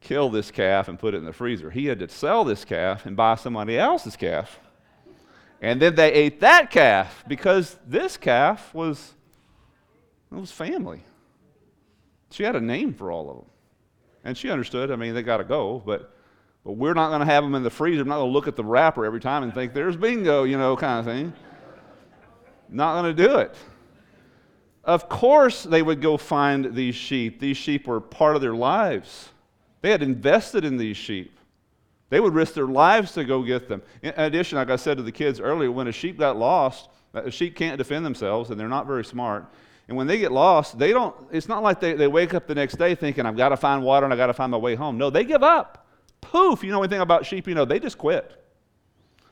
kill 0.00 0.30
this 0.30 0.50
calf 0.50 0.88
and 0.88 0.98
put 0.98 1.14
it 1.14 1.18
in 1.18 1.24
the 1.24 1.32
freezer. 1.32 1.70
He 1.70 1.86
had 1.86 1.98
to 1.98 2.08
sell 2.08 2.44
this 2.44 2.64
calf 2.64 3.06
and 3.06 3.16
buy 3.16 3.34
somebody 3.34 3.78
else's 3.78 4.16
calf. 4.16 4.60
And 5.60 5.80
then 5.80 5.94
they 5.94 6.12
ate 6.12 6.40
that 6.40 6.70
calf 6.70 7.24
because 7.26 7.78
this 7.86 8.16
calf 8.16 8.74
was 8.74 9.14
it 10.30 10.34
was 10.34 10.52
family. 10.52 11.02
She 12.30 12.42
had 12.42 12.56
a 12.56 12.60
name 12.60 12.92
for 12.92 13.10
all 13.10 13.30
of 13.30 13.36
them. 13.36 13.46
And 14.24 14.36
she 14.36 14.50
understood, 14.50 14.90
I 14.90 14.96
mean, 14.96 15.14
they 15.14 15.22
got 15.22 15.38
to 15.38 15.44
go, 15.44 15.82
but 15.84 16.12
but 16.66 16.72
we're 16.72 16.94
not 16.94 17.10
going 17.10 17.20
to 17.20 17.26
have 17.26 17.44
them 17.44 17.54
in 17.54 17.62
the 17.62 17.70
freezer. 17.70 18.02
I'm 18.02 18.08
not 18.08 18.16
going 18.16 18.28
to 18.28 18.32
look 18.32 18.48
at 18.48 18.56
the 18.56 18.64
wrapper 18.64 19.06
every 19.06 19.20
time 19.20 19.44
and 19.44 19.54
think 19.54 19.72
there's 19.72 19.96
bingo, 19.96 20.42
you 20.42 20.58
know, 20.58 20.76
kind 20.76 20.98
of 20.98 21.04
thing. 21.04 21.32
Not 22.68 23.00
going 23.00 23.14
to 23.16 23.22
do 23.22 23.38
it. 23.38 23.54
Of 24.82 25.08
course, 25.08 25.62
they 25.62 25.80
would 25.80 26.02
go 26.02 26.16
find 26.16 26.74
these 26.74 26.96
sheep. 26.96 27.38
These 27.38 27.56
sheep 27.56 27.86
were 27.86 28.00
part 28.00 28.34
of 28.34 28.42
their 28.42 28.54
lives. 28.54 29.28
They 29.80 29.92
had 29.92 30.02
invested 30.02 30.64
in 30.64 30.76
these 30.76 30.96
sheep. 30.96 31.38
They 32.08 32.20
would 32.20 32.34
risk 32.34 32.54
their 32.54 32.66
lives 32.66 33.12
to 33.12 33.24
go 33.24 33.42
get 33.42 33.68
them. 33.68 33.82
In 34.02 34.14
addition, 34.16 34.58
like 34.58 34.70
I 34.70 34.76
said 34.76 34.96
to 34.96 35.02
the 35.02 35.12
kids 35.12 35.40
earlier, 35.40 35.72
when 35.72 35.88
a 35.88 35.92
sheep 35.92 36.18
got 36.18 36.36
lost, 36.36 36.88
uh, 37.14 37.22
a 37.24 37.30
sheep 37.30 37.56
can't 37.56 37.78
defend 37.78 38.04
themselves 38.04 38.50
and 38.50 38.60
they're 38.60 38.68
not 38.68 38.86
very 38.86 39.04
smart. 39.04 39.46
And 39.88 39.96
when 39.96 40.06
they 40.06 40.18
get 40.18 40.32
lost, 40.32 40.78
they 40.78 40.92
don't, 40.92 41.14
it's 41.32 41.48
not 41.48 41.62
like 41.62 41.80
they, 41.80 41.94
they 41.94 42.06
wake 42.08 42.34
up 42.34 42.46
the 42.46 42.54
next 42.54 42.76
day 42.76 42.94
thinking, 42.94 43.26
I've 43.26 43.36
got 43.36 43.50
to 43.50 43.56
find 43.56 43.82
water 43.82 44.04
and 44.04 44.12
I've 44.12 44.18
got 44.18 44.26
to 44.26 44.34
find 44.34 44.50
my 44.50 44.58
way 44.58 44.74
home. 44.74 44.98
No, 44.98 45.10
they 45.10 45.24
give 45.24 45.42
up. 45.42 45.86
Poof, 46.20 46.64
you 46.64 46.70
know 46.70 46.82
anything 46.82 47.00
about 47.00 47.26
sheep, 47.26 47.46
you 47.46 47.54
know, 47.54 47.64
they 47.64 47.78
just 47.78 47.98
quit. 47.98 48.42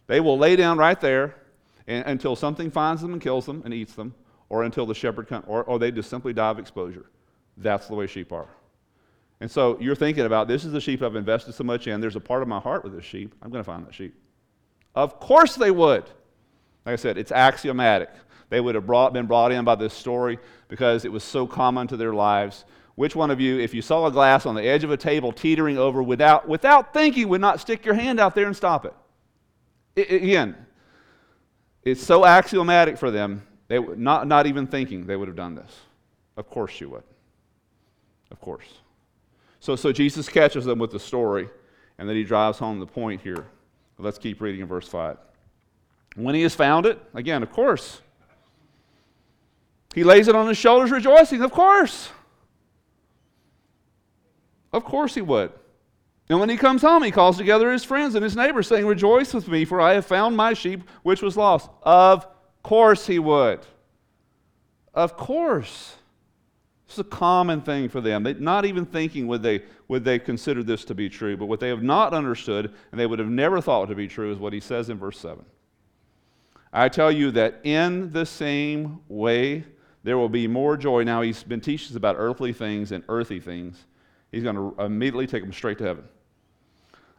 They 0.07 0.21
will 0.21 0.39
lay 0.39 0.55
down 0.57 0.79
right 0.79 1.01
there 1.01 1.37
and, 1.87 2.05
until 2.07 2.37
something 2.37 2.71
finds 2.71 3.03
them 3.03 3.13
and 3.13 3.21
kills 3.21 3.47
them 3.47 3.63
and 3.65 3.73
eats 3.73 3.95
them, 3.95 4.15
or 4.49 4.65
until 4.65 4.87
the 4.87 4.95
shepherd 4.95 5.29
comes, 5.29 5.45
or, 5.49 5.65
or 5.65 5.79
they 5.79 5.91
just 5.91 6.11
simply 6.11 6.33
die 6.33 6.51
of 6.51 6.59
exposure. 6.59 7.07
That's 7.57 7.89
the 7.89 7.95
way 7.95 8.07
sheep 8.07 8.33
are. 8.33 8.49
And 9.45 9.51
so 9.51 9.79
you're 9.79 9.95
thinking 9.95 10.25
about 10.25 10.49
this 10.49 10.65
is 10.65 10.73
the 10.73 10.81
sheep 10.81 11.03
I've 11.03 11.17
invested 11.17 11.53
so 11.53 11.65
much 11.65 11.87
in. 11.87 12.01
There's 12.01 12.17
a 12.17 12.21
part 12.21 12.41
of 12.41 12.49
my 12.49 12.59
heart 12.61 12.83
with 12.83 12.95
this 12.95 13.05
sheep. 13.05 13.35
I'm 13.43 13.51
going 13.51 13.63
to 13.63 13.67
find 13.67 13.87
that 13.87 13.93
sheep. 13.93 14.15
Of 14.95 15.21
course 15.21 15.55
they 15.55 15.71
would. 15.71 16.05
Like 16.87 16.95
I 16.95 16.97
said, 16.97 17.19
it's 17.19 17.31
axiomatic. 17.31 18.09
They 18.49 18.63
would 18.63 18.75
have 18.75 18.87
brought, 18.87 19.13
been 19.13 19.27
brought 19.27 19.53
in 19.53 19.63
by 19.63 19.75
this 19.75 19.93
story 19.93 20.39
because 20.69 21.05
it 21.05 21.13
was 21.13 21.23
so 21.23 21.47
common 21.47 21.87
to 21.89 21.99
their 21.99 22.15
lives. 22.15 22.65
Which 22.95 23.15
one 23.15 23.31
of 23.31 23.39
you, 23.39 23.59
if 23.59 23.75
you 23.75 23.83
saw 23.83 24.07
a 24.07 24.11
glass 24.11 24.47
on 24.47 24.55
the 24.55 24.63
edge 24.63 24.83
of 24.83 24.91
a 24.91 24.97
table 24.97 25.31
teetering 25.31 25.77
over 25.77 26.03
without, 26.03 26.49
without 26.49 26.95
thinking, 26.95 27.29
would 27.29 27.43
not 27.43 27.61
stick 27.61 27.85
your 27.85 27.97
hand 27.97 28.19
out 28.19 28.35
there 28.35 28.47
and 28.47 28.57
stop 28.57 28.87
it? 28.87 28.95
it 29.95 30.23
again, 30.23 30.57
it's 31.83 32.03
so 32.03 32.25
axiomatic 32.25 32.97
for 32.97 33.11
them, 33.11 33.47
they, 33.69 33.79
not, 33.79 34.27
not 34.27 34.47
even 34.47 34.67
thinking 34.67 35.05
they 35.05 35.17
would 35.17 35.29
have 35.29 35.37
done 35.37 35.55
this. 35.55 35.81
Of 36.39 36.49
course 36.49 36.81
you 36.81 36.89
would. 36.89 37.05
Of 38.31 38.41
course. 38.41 38.65
So, 39.65 39.77
so 39.77 39.93
Jesus 39.93 40.29
catches 40.29 40.67
them 40.67 40.79
with 40.79 40.91
the 40.91 41.01
story, 41.01 41.49
and 41.97 42.07
then 42.07 42.17
he 42.17 42.23
drives 42.23 42.59
home 42.59 42.81
the 42.81 42.87
point 42.87 43.23
here. 43.23 43.47
Let's 43.97 44.19
keep 44.19 44.43
reading 44.43 44.61
in 44.61 44.67
verse 44.67 44.87
5. 44.87 45.17
When 46.17 46.35
he 46.35 46.43
has 46.43 46.55
found 46.55 46.85
it, 46.85 47.01
again, 47.15 47.43
of 47.43 47.51
course, 47.51 48.03
he 49.95 50.05
lays 50.05 50.29
it 50.29 50.35
on 50.35 50.49
his 50.49 50.59
shoulders, 50.59 50.91
rejoicing, 50.91 51.41
of 51.41 51.51
course. 51.51 52.11
Of 54.71 54.85
course 54.85 55.15
he 55.15 55.23
would. 55.23 55.51
And 56.29 56.39
when 56.39 56.51
he 56.51 56.59
comes 56.59 56.83
home, 56.83 57.03
he 57.03 57.11
calls 57.11 57.39
together 57.39 57.73
his 57.73 57.85
friends 57.85 58.15
and 58.15 58.23
his 58.23 58.37
neighbors, 58.37 58.69
saying, 58.69 58.85
Rejoice 58.85 59.33
with 59.33 59.49
me, 59.49 59.65
for 59.65 59.81
I 59.81 59.95
have 59.95 60.05
found 60.05 60.37
my 60.37 60.53
sheep 60.53 60.83
which 61.05 61.23
was 61.23 61.39
lost. 61.39 61.71
Of 61.83 62.27
course 62.63 63.07
he 63.07 63.19
would. 63.19 63.61
Of 64.93 65.17
course. 65.17 65.97
It's 66.95 67.01
a 67.01 67.03
common 67.03 67.61
thing 67.61 67.89
for 67.89 68.01
them. 68.01 68.23
They, 68.23 68.35
not 68.35 68.65
even 68.65 68.87
thinking 68.87 69.27
would 69.27 69.43
they, 69.43 69.65
would 69.89 70.05
they 70.05 70.21
consider 70.21 70.63
this 70.63 70.85
to 70.85 70.95
be 70.95 71.09
true, 71.09 71.37
but 71.37 71.47
what 71.47 71.59
they 71.59 71.67
have 71.67 71.83
not 71.83 72.15
understood 72.15 72.73
and 72.93 73.01
they 73.01 73.07
would 73.07 73.19
have 73.19 73.29
never 73.29 73.61
thought 73.61 73.87
to 73.87 73.97
be 73.97 74.07
true 74.07 74.31
is 74.31 74.39
what 74.39 74.53
he 74.53 74.61
says 74.61 74.91
in 74.91 74.97
verse 74.97 75.19
7. 75.19 75.45
I 76.73 76.89
tell 76.89 77.11
you 77.11 77.33
that 77.33 77.59
in 77.65 78.13
the 78.13 78.25
same 78.25 79.01
way 79.09 79.65
there 80.05 80.17
will 80.17 80.29
be 80.29 80.47
more 80.47 80.77
joy. 80.77 81.03
Now 81.03 81.23
he's 81.23 81.43
been 81.43 81.61
teaching 81.61 81.89
us 81.89 81.97
about 81.97 82.15
earthly 82.17 82.53
things 82.53 82.93
and 82.93 83.03
earthy 83.09 83.41
things. 83.41 83.87
He's 84.31 84.45
going 84.45 84.55
to 84.55 84.81
immediately 84.81 85.27
take 85.27 85.43
them 85.43 85.53
straight 85.53 85.79
to 85.79 85.85
heaven. 85.85 86.05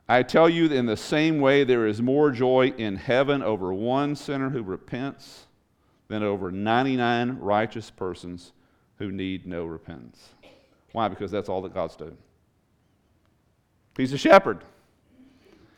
I 0.08 0.24
tell 0.24 0.48
you 0.48 0.68
in 0.68 0.86
the 0.86 0.96
same 0.96 1.42
way 1.42 1.66
there 1.66 1.86
is 1.86 2.02
more 2.02 2.32
joy 2.32 2.74
in 2.78 2.96
heaven 2.96 3.44
over 3.44 3.74
one 3.74 4.16
sinner 4.16 4.52
who 4.52 4.64
repents 4.64 5.48
than 6.08 6.24
over 6.24 6.50
99 6.50 7.40
righteous 7.40 7.92
persons 7.92 8.54
who 8.98 9.12
need 9.12 9.46
no 9.46 9.66
repentance. 9.66 10.30
Why? 10.92 11.08
Because 11.08 11.32
that's 11.32 11.50
all 11.50 11.62
that 11.64 11.74
God's 11.74 11.96
doing. 11.96 12.18
He's 13.98 14.14
a 14.14 14.18
shepherd. 14.18 14.64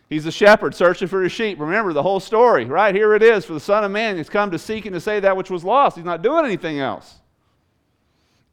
He's 0.09 0.25
a 0.25 0.31
shepherd 0.31 0.73
searching 0.73 1.07
for 1.07 1.21
his 1.21 1.31
sheep. 1.31 1.59
Remember 1.59 1.91
the 1.91 2.03
whole 2.03 2.19
story, 2.19 2.65
right? 2.65 2.95
Here 2.95 3.13
it 3.13 3.21
is. 3.21 3.45
For 3.45 3.53
the 3.53 3.59
Son 3.59 3.83
of 3.83 3.91
Man 3.91 4.17
has 4.17 4.29
come 4.29 4.51
to 4.51 4.59
seek 4.59 4.85
and 4.85 4.93
to 4.93 5.01
save 5.01 5.23
that 5.23 5.35
which 5.35 5.49
was 5.49 5.63
lost. 5.63 5.97
He's 5.97 6.05
not 6.05 6.21
doing 6.21 6.45
anything 6.45 6.79
else. 6.79 7.15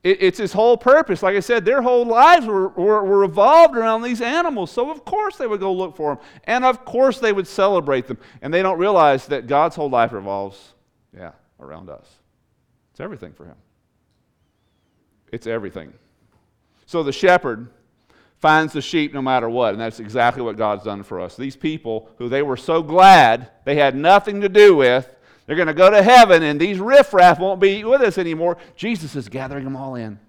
It, 0.03 0.21
it's 0.21 0.39
his 0.39 0.53
whole 0.53 0.77
purpose. 0.77 1.23
Like 1.23 1.37
I 1.37 1.41
said, 1.41 1.65
their 1.65 1.81
whole 1.81 2.05
lives 2.05 2.47
were, 2.47 2.69
were, 2.69 3.05
were 3.05 3.19
revolved 3.19 3.77
around 3.77 4.03
these 4.03 4.21
animals. 4.21 4.73
So, 4.73 4.91
of 4.91 5.05
course, 5.05 5.37
they 5.37 5.47
would 5.47 5.61
go 5.61 5.73
look 5.73 5.97
for 5.97 6.15
them. 6.15 6.25
And, 6.45 6.65
of 6.65 6.85
course, 6.85 7.21
they 7.21 7.33
would 7.33 7.47
celebrate 7.47 8.09
them. 8.09 8.19
And 8.43 8.53
they 8.53 8.63
don't 8.63 8.79
realize 8.79 9.27
that 9.27 9.47
God's 9.47 9.77
whole 9.77 9.91
life 9.91 10.13
revolves, 10.13 10.75
yeah, 11.17 11.33
around 11.61 11.89
us. 11.89 12.07
It's 12.91 13.01
everything 13.01 13.33
for 13.33 13.45
him. 13.45 13.57
It's 15.35 15.49
everything. 15.49 15.93
So 16.87 17.03
the 17.03 17.11
shepherd 17.11 17.69
finds 18.39 18.73
the 18.73 18.81
sheep 18.81 19.13
no 19.13 19.21
matter 19.21 19.51
what, 19.51 19.73
and 19.73 19.81
that's 19.81 19.99
exactly 19.99 20.45
what 20.45 20.57
God's 20.57 20.85
done 20.85 21.03
for 21.03 21.21
us. 21.21 21.37
These 21.37 21.57
people 21.57 22.09
who 22.19 22.29
they 22.29 22.43
were 22.43 22.57
so 22.57 22.85
glad 22.85 23.51
they 23.65 23.75
had 23.75 23.97
nothing 23.97 24.43
to 24.43 24.49
do 24.49 24.77
with, 24.77 25.13
they're 25.45 25.57
going 25.57 25.67
to 25.67 25.75
go 25.75 25.91
to 25.91 26.05
heaven, 26.05 26.45
and 26.45 26.61
these 26.61 26.79
riffraff 26.79 27.41
won't 27.41 27.61
be 27.61 27.83
with 27.83 28.01
us 28.01 28.17
anymore. 28.17 28.59
Jesus 28.77 29.17
is 29.17 29.29
gathering 29.29 29.65
them 29.65 29.75
all 29.75 29.97
in. 29.97 30.21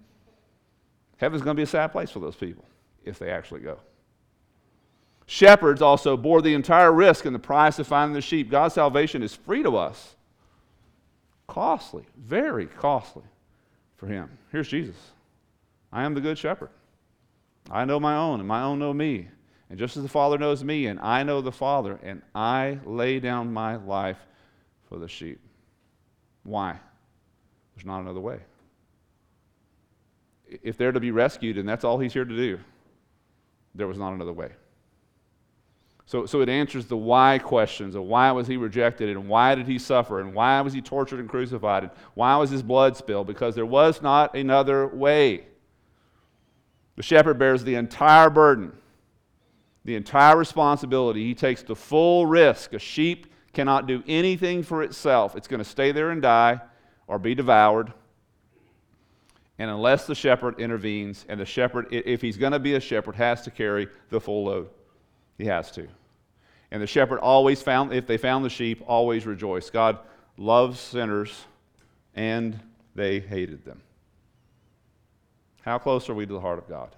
Heaven's 1.17 1.43
going 1.43 1.55
to 1.55 1.59
be 1.59 1.65
a 1.65 1.67
sad 1.67 1.91
place 1.91 2.09
for 2.09 2.19
those 2.19 2.35
people 2.35 2.65
if 3.03 3.19
they 3.19 3.29
actually 3.29 3.61
go. 3.61 3.77
Shepherds 5.27 5.83
also 5.83 6.17
bore 6.17 6.41
the 6.41 6.55
entire 6.55 6.91
risk 6.91 7.25
and 7.25 7.35
the 7.35 7.39
price 7.39 7.77
of 7.77 7.85
finding 7.85 8.15
the 8.15 8.21
sheep. 8.21 8.49
God's 8.49 8.73
salvation 8.73 9.21
is 9.21 9.35
free 9.35 9.61
to 9.61 9.77
us. 9.77 10.15
Costly, 11.45 12.05
very 12.17 12.65
costly 12.65 13.23
for 13.97 14.07
him. 14.07 14.29
Here's 14.51 14.67
Jesus 14.67 14.95
I 15.91 16.03
am 16.03 16.13
the 16.13 16.21
good 16.21 16.37
shepherd. 16.37 16.69
I 17.69 17.85
know 17.85 17.99
my 17.99 18.15
own, 18.15 18.39
and 18.39 18.47
my 18.47 18.61
own 18.61 18.79
know 18.79 18.93
me. 18.93 19.27
And 19.69 19.79
just 19.79 19.97
as 19.97 20.03
the 20.03 20.09
Father 20.09 20.37
knows 20.37 20.63
me, 20.63 20.85
and 20.87 20.99
I 20.99 21.23
know 21.23 21.41
the 21.41 21.51
Father, 21.51 21.99
and 22.03 22.21
I 22.35 22.79
lay 22.85 23.19
down 23.19 23.51
my 23.51 23.77
life 23.77 24.19
for 24.87 24.99
the 24.99 25.07
sheep. 25.07 25.39
Why? 26.43 26.79
There's 27.75 27.85
not 27.85 28.01
another 28.01 28.19
way. 28.19 28.39
If 30.47 30.77
they're 30.77 30.91
to 30.91 30.99
be 30.99 31.09
rescued, 31.09 31.57
and 31.57 31.67
that's 31.67 31.83
all 31.83 31.97
he's 31.97 32.13
here 32.13 32.25
to 32.25 32.35
do, 32.35 32.59
there 33.73 33.87
was 33.87 33.97
not 33.97 34.13
another 34.13 34.33
way. 34.33 34.51
So, 36.07 36.25
so 36.27 36.41
it 36.41 36.49
answers 36.49 36.85
the 36.85 36.97
why 36.97 37.39
questions 37.39 37.95
of 37.95 38.03
why 38.03 38.31
was 38.31 38.47
he 38.47 38.57
rejected 38.57 39.09
and 39.09 39.27
why 39.27 39.55
did 39.55 39.67
he 39.67 39.79
suffer 39.79 40.19
and 40.19 40.35
why 40.35 40.61
was 40.61 40.71
he 40.71 40.81
tortured 40.81 41.19
and 41.19 41.27
crucified 41.27 41.83
and 41.83 41.91
why 42.13 42.37
was 42.37 42.51
his 42.51 42.61
blood 42.61 42.95
spilled? 42.95 43.25
Because 43.25 43.55
there 43.55 43.65
was 43.65 44.01
not 44.03 44.35
another 44.35 44.87
way. 44.87 45.47
The 46.95 47.03
shepherd 47.03 47.39
bears 47.39 47.63
the 47.63 47.75
entire 47.75 48.29
burden, 48.29 48.71
the 49.83 49.95
entire 49.95 50.37
responsibility. 50.37 51.25
He 51.25 51.33
takes 51.33 51.63
the 51.63 51.75
full 51.75 52.27
risk. 52.27 52.73
A 52.73 52.79
sheep 52.79 53.27
cannot 53.51 53.87
do 53.87 54.03
anything 54.07 54.61
for 54.61 54.83
itself, 54.83 55.35
it's 55.35 55.47
going 55.47 55.59
to 55.63 55.69
stay 55.69 55.91
there 55.91 56.11
and 56.11 56.21
die 56.21 56.61
or 57.07 57.17
be 57.17 57.33
devoured. 57.33 57.91
And 59.57 59.71
unless 59.71 60.05
the 60.05 60.15
shepherd 60.15 60.59
intervenes, 60.59 61.25
and 61.29 61.39
the 61.39 61.45
shepherd, 61.45 61.87
if 61.89 62.21
he's 62.21 62.35
going 62.35 62.51
to 62.51 62.59
be 62.59 62.75
a 62.75 62.79
shepherd, 62.79 63.15
has 63.15 63.41
to 63.43 63.51
carry 63.51 63.87
the 64.09 64.19
full 64.19 64.43
load. 64.43 64.67
He 65.37 65.45
has 65.45 65.71
to. 65.71 65.87
And 66.71 66.81
the 66.81 66.87
shepherd 66.87 67.19
always 67.19 67.61
found, 67.61 67.93
if 67.93 68.07
they 68.07 68.17
found 68.17 68.43
the 68.43 68.49
sheep, 68.49 68.83
always 68.87 69.25
rejoiced. 69.25 69.71
God 69.71 69.99
loves 70.37 70.79
sinners, 70.79 71.45
and 72.15 72.59
they 72.95 73.19
hated 73.19 73.63
them. 73.65 73.81
How 75.61 75.77
close 75.77 76.09
are 76.09 76.13
we 76.13 76.25
to 76.25 76.33
the 76.33 76.39
heart 76.39 76.59
of 76.59 76.67
God? 76.67 76.95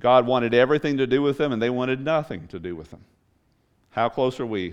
God 0.00 0.26
wanted 0.26 0.54
everything 0.54 0.98
to 0.98 1.06
do 1.06 1.22
with 1.22 1.38
them, 1.38 1.52
and 1.52 1.62
they 1.62 1.70
wanted 1.70 2.00
nothing 2.00 2.46
to 2.48 2.58
do 2.58 2.76
with 2.76 2.90
them. 2.90 3.04
How 3.90 4.08
close 4.08 4.40
are 4.40 4.46
we 4.46 4.70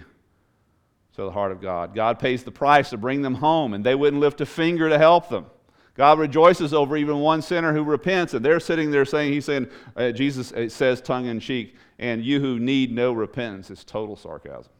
to 1.15 1.23
the 1.23 1.31
heart 1.31 1.51
of 1.51 1.61
God? 1.61 1.93
God 1.93 2.19
pays 2.19 2.43
the 2.43 2.51
price 2.51 2.89
to 2.89 2.97
bring 2.97 3.21
them 3.21 3.35
home, 3.35 3.73
and 3.73 3.83
they 3.83 3.95
wouldn't 3.95 4.19
lift 4.19 4.41
a 4.41 4.45
finger 4.45 4.89
to 4.89 4.97
help 4.97 5.29
them. 5.29 5.45
God 5.93 6.19
rejoices 6.19 6.73
over 6.73 6.95
even 6.95 7.19
one 7.19 7.41
sinner 7.41 7.73
who 7.73 7.83
repents, 7.83 8.33
and 8.33 8.43
they're 8.43 8.59
sitting 8.59 8.91
there 8.91 9.05
saying, 9.05 9.33
He's 9.33 9.45
saying, 9.45 9.67
uh, 9.95 10.11
Jesus 10.11 10.53
says 10.73 11.01
tongue 11.01 11.25
in 11.25 11.39
cheek, 11.39 11.75
and 11.99 12.23
you 12.23 12.39
who 12.39 12.59
need 12.59 12.91
no 12.91 13.11
repentance 13.11 13.69
is 13.69 13.83
total 13.83 14.15
sarcasm. 14.15 14.71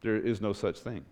There 0.00 0.16
is 0.16 0.40
no 0.40 0.52
such 0.52 0.78
thing. 0.78 1.04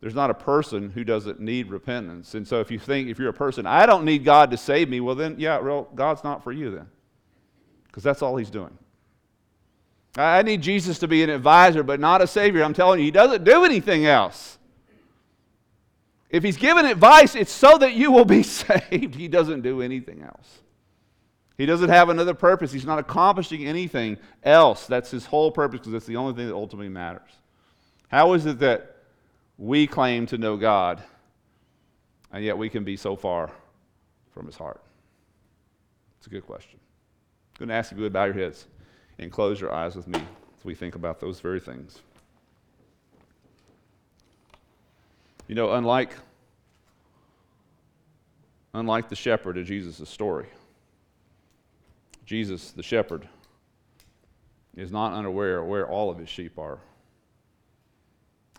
There's 0.00 0.14
not 0.14 0.30
a 0.30 0.34
person 0.34 0.90
who 0.90 1.04
doesn't 1.04 1.38
need 1.38 1.68
repentance. 1.68 2.34
And 2.34 2.46
so 2.46 2.60
if 2.60 2.72
you 2.72 2.78
think, 2.78 3.08
if 3.08 3.20
you're 3.20 3.28
a 3.28 3.32
person, 3.34 3.66
I 3.66 3.86
don't 3.86 4.04
need 4.04 4.24
God 4.24 4.50
to 4.50 4.56
save 4.56 4.88
me, 4.88 5.00
well, 5.00 5.14
then, 5.14 5.36
yeah, 5.38 5.58
well, 5.58 5.88
God's 5.94 6.24
not 6.24 6.42
for 6.42 6.50
you 6.50 6.70
then. 6.70 6.88
Because 7.86 8.02
that's 8.02 8.22
all 8.22 8.36
He's 8.36 8.50
doing. 8.50 8.76
I 10.16 10.42
need 10.42 10.60
Jesus 10.60 10.98
to 10.98 11.08
be 11.08 11.22
an 11.22 11.30
advisor, 11.30 11.82
but 11.82 12.00
not 12.00 12.20
a 12.20 12.26
savior. 12.26 12.64
I'm 12.64 12.74
telling 12.74 12.98
you, 12.98 13.04
He 13.04 13.10
doesn't 13.10 13.44
do 13.44 13.64
anything 13.64 14.04
else. 14.06 14.58
If 16.32 16.42
he's 16.42 16.56
given 16.56 16.86
advice, 16.86 17.34
it's 17.34 17.52
so 17.52 17.76
that 17.78 17.92
you 17.92 18.10
will 18.10 18.24
be 18.24 18.42
saved. 18.42 19.14
He 19.14 19.28
doesn't 19.28 19.60
do 19.60 19.82
anything 19.82 20.22
else. 20.22 20.60
He 21.58 21.66
doesn't 21.66 21.90
have 21.90 22.08
another 22.08 22.32
purpose. 22.32 22.72
He's 22.72 22.86
not 22.86 22.98
accomplishing 22.98 23.66
anything 23.66 24.16
else. 24.42 24.86
That's 24.86 25.10
his 25.10 25.26
whole 25.26 25.52
purpose 25.52 25.80
because 25.80 25.92
it's 25.92 26.06
the 26.06 26.16
only 26.16 26.34
thing 26.34 26.48
that 26.48 26.54
ultimately 26.54 26.88
matters. 26.88 27.30
How 28.08 28.32
is 28.32 28.46
it 28.46 28.58
that 28.60 28.96
we 29.58 29.86
claim 29.86 30.26
to 30.26 30.38
know 30.38 30.56
God 30.56 31.02
and 32.32 32.42
yet 32.42 32.56
we 32.56 32.70
can 32.70 32.82
be 32.82 32.96
so 32.96 33.14
far 33.14 33.50
from 34.32 34.46
his 34.46 34.56
heart? 34.56 34.82
It's 36.16 36.26
a 36.26 36.30
good 36.30 36.46
question. 36.46 36.80
I'm 37.54 37.66
going 37.66 37.68
to 37.68 37.74
ask 37.74 37.92
you 37.92 37.98
to 37.98 38.10
bow 38.10 38.24
your 38.24 38.34
heads 38.34 38.66
and 39.18 39.30
close 39.30 39.60
your 39.60 39.72
eyes 39.72 39.94
with 39.94 40.08
me 40.08 40.18
as 40.58 40.64
we 40.64 40.74
think 40.74 40.94
about 40.94 41.20
those 41.20 41.40
very 41.40 41.60
things. 41.60 42.00
You 45.48 45.54
know, 45.54 45.72
unlike, 45.72 46.14
unlike 48.74 49.08
the 49.08 49.16
shepherd 49.16 49.58
in 49.58 49.64
Jesus' 49.64 50.08
story, 50.08 50.46
Jesus, 52.24 52.70
the 52.70 52.82
shepherd, 52.82 53.28
is 54.76 54.90
not 54.90 55.12
unaware 55.12 55.62
where 55.62 55.86
all 55.86 56.10
of 56.10 56.18
his 56.18 56.28
sheep 56.28 56.58
are. 56.58 56.78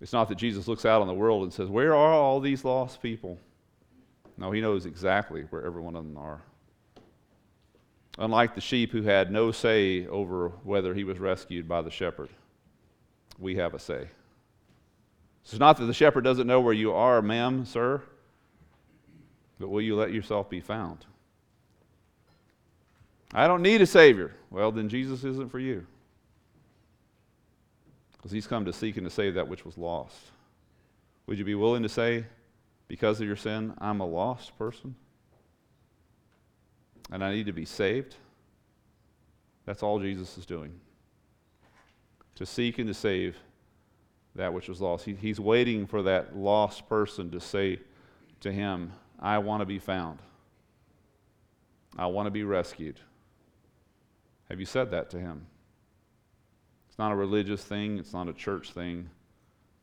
It's 0.01 0.13
not 0.13 0.27
that 0.29 0.37
Jesus 0.37 0.67
looks 0.67 0.85
out 0.85 1.01
on 1.01 1.07
the 1.07 1.13
world 1.13 1.43
and 1.43 1.53
says, 1.53 1.69
Where 1.69 1.95
are 1.95 2.13
all 2.13 2.39
these 2.39 2.65
lost 2.65 3.01
people? 3.01 3.39
No, 4.37 4.51
he 4.51 4.61
knows 4.61 4.85
exactly 4.85 5.43
where 5.49 5.65
every 5.65 5.81
one 5.81 5.95
of 5.95 6.03
them 6.03 6.17
are. 6.17 6.41
Unlike 8.17 8.55
the 8.55 8.61
sheep 8.61 8.91
who 8.91 9.03
had 9.03 9.31
no 9.31 9.51
say 9.51 10.05
over 10.07 10.49
whether 10.63 10.93
he 10.93 11.03
was 11.03 11.19
rescued 11.19 11.67
by 11.67 11.81
the 11.81 11.89
shepherd, 11.89 12.29
we 13.39 13.55
have 13.55 13.73
a 13.73 13.79
say. 13.79 14.09
It's 15.43 15.59
not 15.59 15.77
that 15.77 15.85
the 15.85 15.93
shepherd 15.93 16.23
doesn't 16.23 16.47
know 16.47 16.61
where 16.61 16.73
you 16.73 16.93
are, 16.93 17.21
ma'am, 17.21 17.65
sir, 17.65 18.01
but 19.59 19.69
will 19.69 19.81
you 19.81 19.95
let 19.95 20.13
yourself 20.13 20.49
be 20.49 20.61
found? 20.61 21.05
I 23.33 23.47
don't 23.47 23.61
need 23.61 23.81
a 23.81 23.85
Savior. 23.85 24.31
Well, 24.51 24.71
then 24.71 24.89
Jesus 24.89 25.23
isn't 25.23 25.51
for 25.51 25.59
you. 25.59 25.85
Because 28.13 28.31
he's 28.31 28.47
come 28.47 28.65
to 28.65 28.73
seek 28.73 28.95
and 28.97 29.05
to 29.05 29.09
save 29.09 29.33
that 29.33 29.47
which 29.47 29.65
was 29.65 29.77
lost. 29.77 30.17
Would 31.27 31.37
you 31.37 31.45
be 31.45 31.55
willing 31.55 31.83
to 31.83 31.89
say, 31.89 32.25
because 32.87 33.19
of 33.19 33.27
your 33.27 33.35
sin, 33.35 33.73
I'm 33.79 33.99
a 33.99 34.05
lost 34.05 34.57
person? 34.57 34.95
And 37.11 37.23
I 37.23 37.33
need 37.33 37.47
to 37.47 37.53
be 37.53 37.65
saved? 37.65 38.15
That's 39.65 39.83
all 39.83 39.99
Jesus 39.99 40.37
is 40.37 40.45
doing. 40.45 40.79
To 42.35 42.45
seek 42.45 42.79
and 42.79 42.87
to 42.87 42.93
save 42.93 43.35
that 44.35 44.53
which 44.53 44.67
was 44.67 44.81
lost. 44.81 45.05
He, 45.05 45.13
he's 45.13 45.39
waiting 45.39 45.85
for 45.85 46.01
that 46.03 46.35
lost 46.35 46.87
person 46.89 47.31
to 47.31 47.39
say 47.39 47.79
to 48.41 48.51
him, 48.51 48.91
I 49.19 49.37
want 49.37 49.61
to 49.61 49.65
be 49.65 49.79
found. 49.79 50.19
I 51.97 52.07
want 52.07 52.27
to 52.27 52.31
be 52.31 52.43
rescued. 52.43 52.99
Have 54.49 54.59
you 54.59 54.65
said 54.65 54.91
that 54.91 55.09
to 55.11 55.19
him? 55.19 55.45
It's 56.89 56.99
not 56.99 57.11
a 57.11 57.15
religious 57.15 57.63
thing, 57.63 57.97
it's 57.97 58.13
not 58.13 58.27
a 58.27 58.33
church 58.33 58.71
thing, 58.71 59.09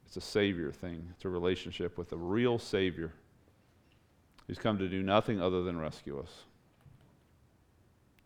it's 0.06 0.16
a 0.16 0.20
Savior 0.20 0.72
thing. 0.72 1.08
It's 1.14 1.24
a 1.24 1.28
relationship 1.28 1.96
with 1.96 2.12
a 2.12 2.16
real 2.16 2.58
Savior 2.58 3.12
who's 4.46 4.58
come 4.58 4.76
to 4.78 4.88
do 4.88 5.04
nothing 5.04 5.40
other 5.40 5.62
than 5.62 5.78
rescue 5.78 6.18
us. 6.18 6.32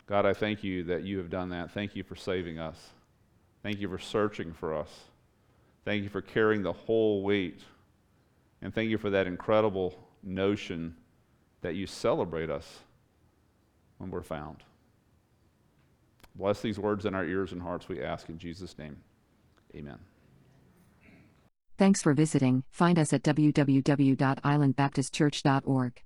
God, 0.07 0.25
I 0.25 0.33
thank 0.33 0.63
you 0.63 0.83
that 0.85 1.03
you 1.03 1.19
have 1.19 1.29
done 1.29 1.49
that. 1.49 1.71
Thank 1.71 1.95
you 1.95 2.03
for 2.03 2.15
saving 2.15 2.57
us. 2.57 2.89
Thank 3.61 3.79
you 3.79 3.87
for 3.87 3.99
searching 3.99 4.51
for 4.51 4.73
us. 4.73 4.89
Thank 5.85 6.03
you 6.03 6.09
for 6.09 6.21
carrying 6.21 6.63
the 6.63 6.73
whole 6.73 7.23
weight. 7.23 7.61
And 8.61 8.73
thank 8.73 8.89
you 8.89 8.97
for 8.97 9.09
that 9.11 9.27
incredible 9.27 9.93
notion 10.23 10.97
that 11.61 11.75
you 11.75 11.87
celebrate 11.87 12.49
us 12.49 12.79
when 13.99 14.11
we're 14.11 14.23
found. 14.23 14.63
Bless 16.35 16.61
these 16.61 16.79
words 16.79 17.05
in 17.05 17.15
our 17.15 17.23
ears 17.23 17.51
and 17.51 17.61
hearts, 17.61 17.87
we 17.87 18.01
ask 18.01 18.29
in 18.29 18.37
Jesus' 18.37 18.77
name. 18.77 18.97
Amen. 19.75 19.97
Thanks 21.77 22.01
for 22.01 22.13
visiting. 22.13 22.63
Find 22.71 22.97
us 22.97 23.11
at 23.13 23.23
www.islandbaptistchurch.org. 23.23 26.04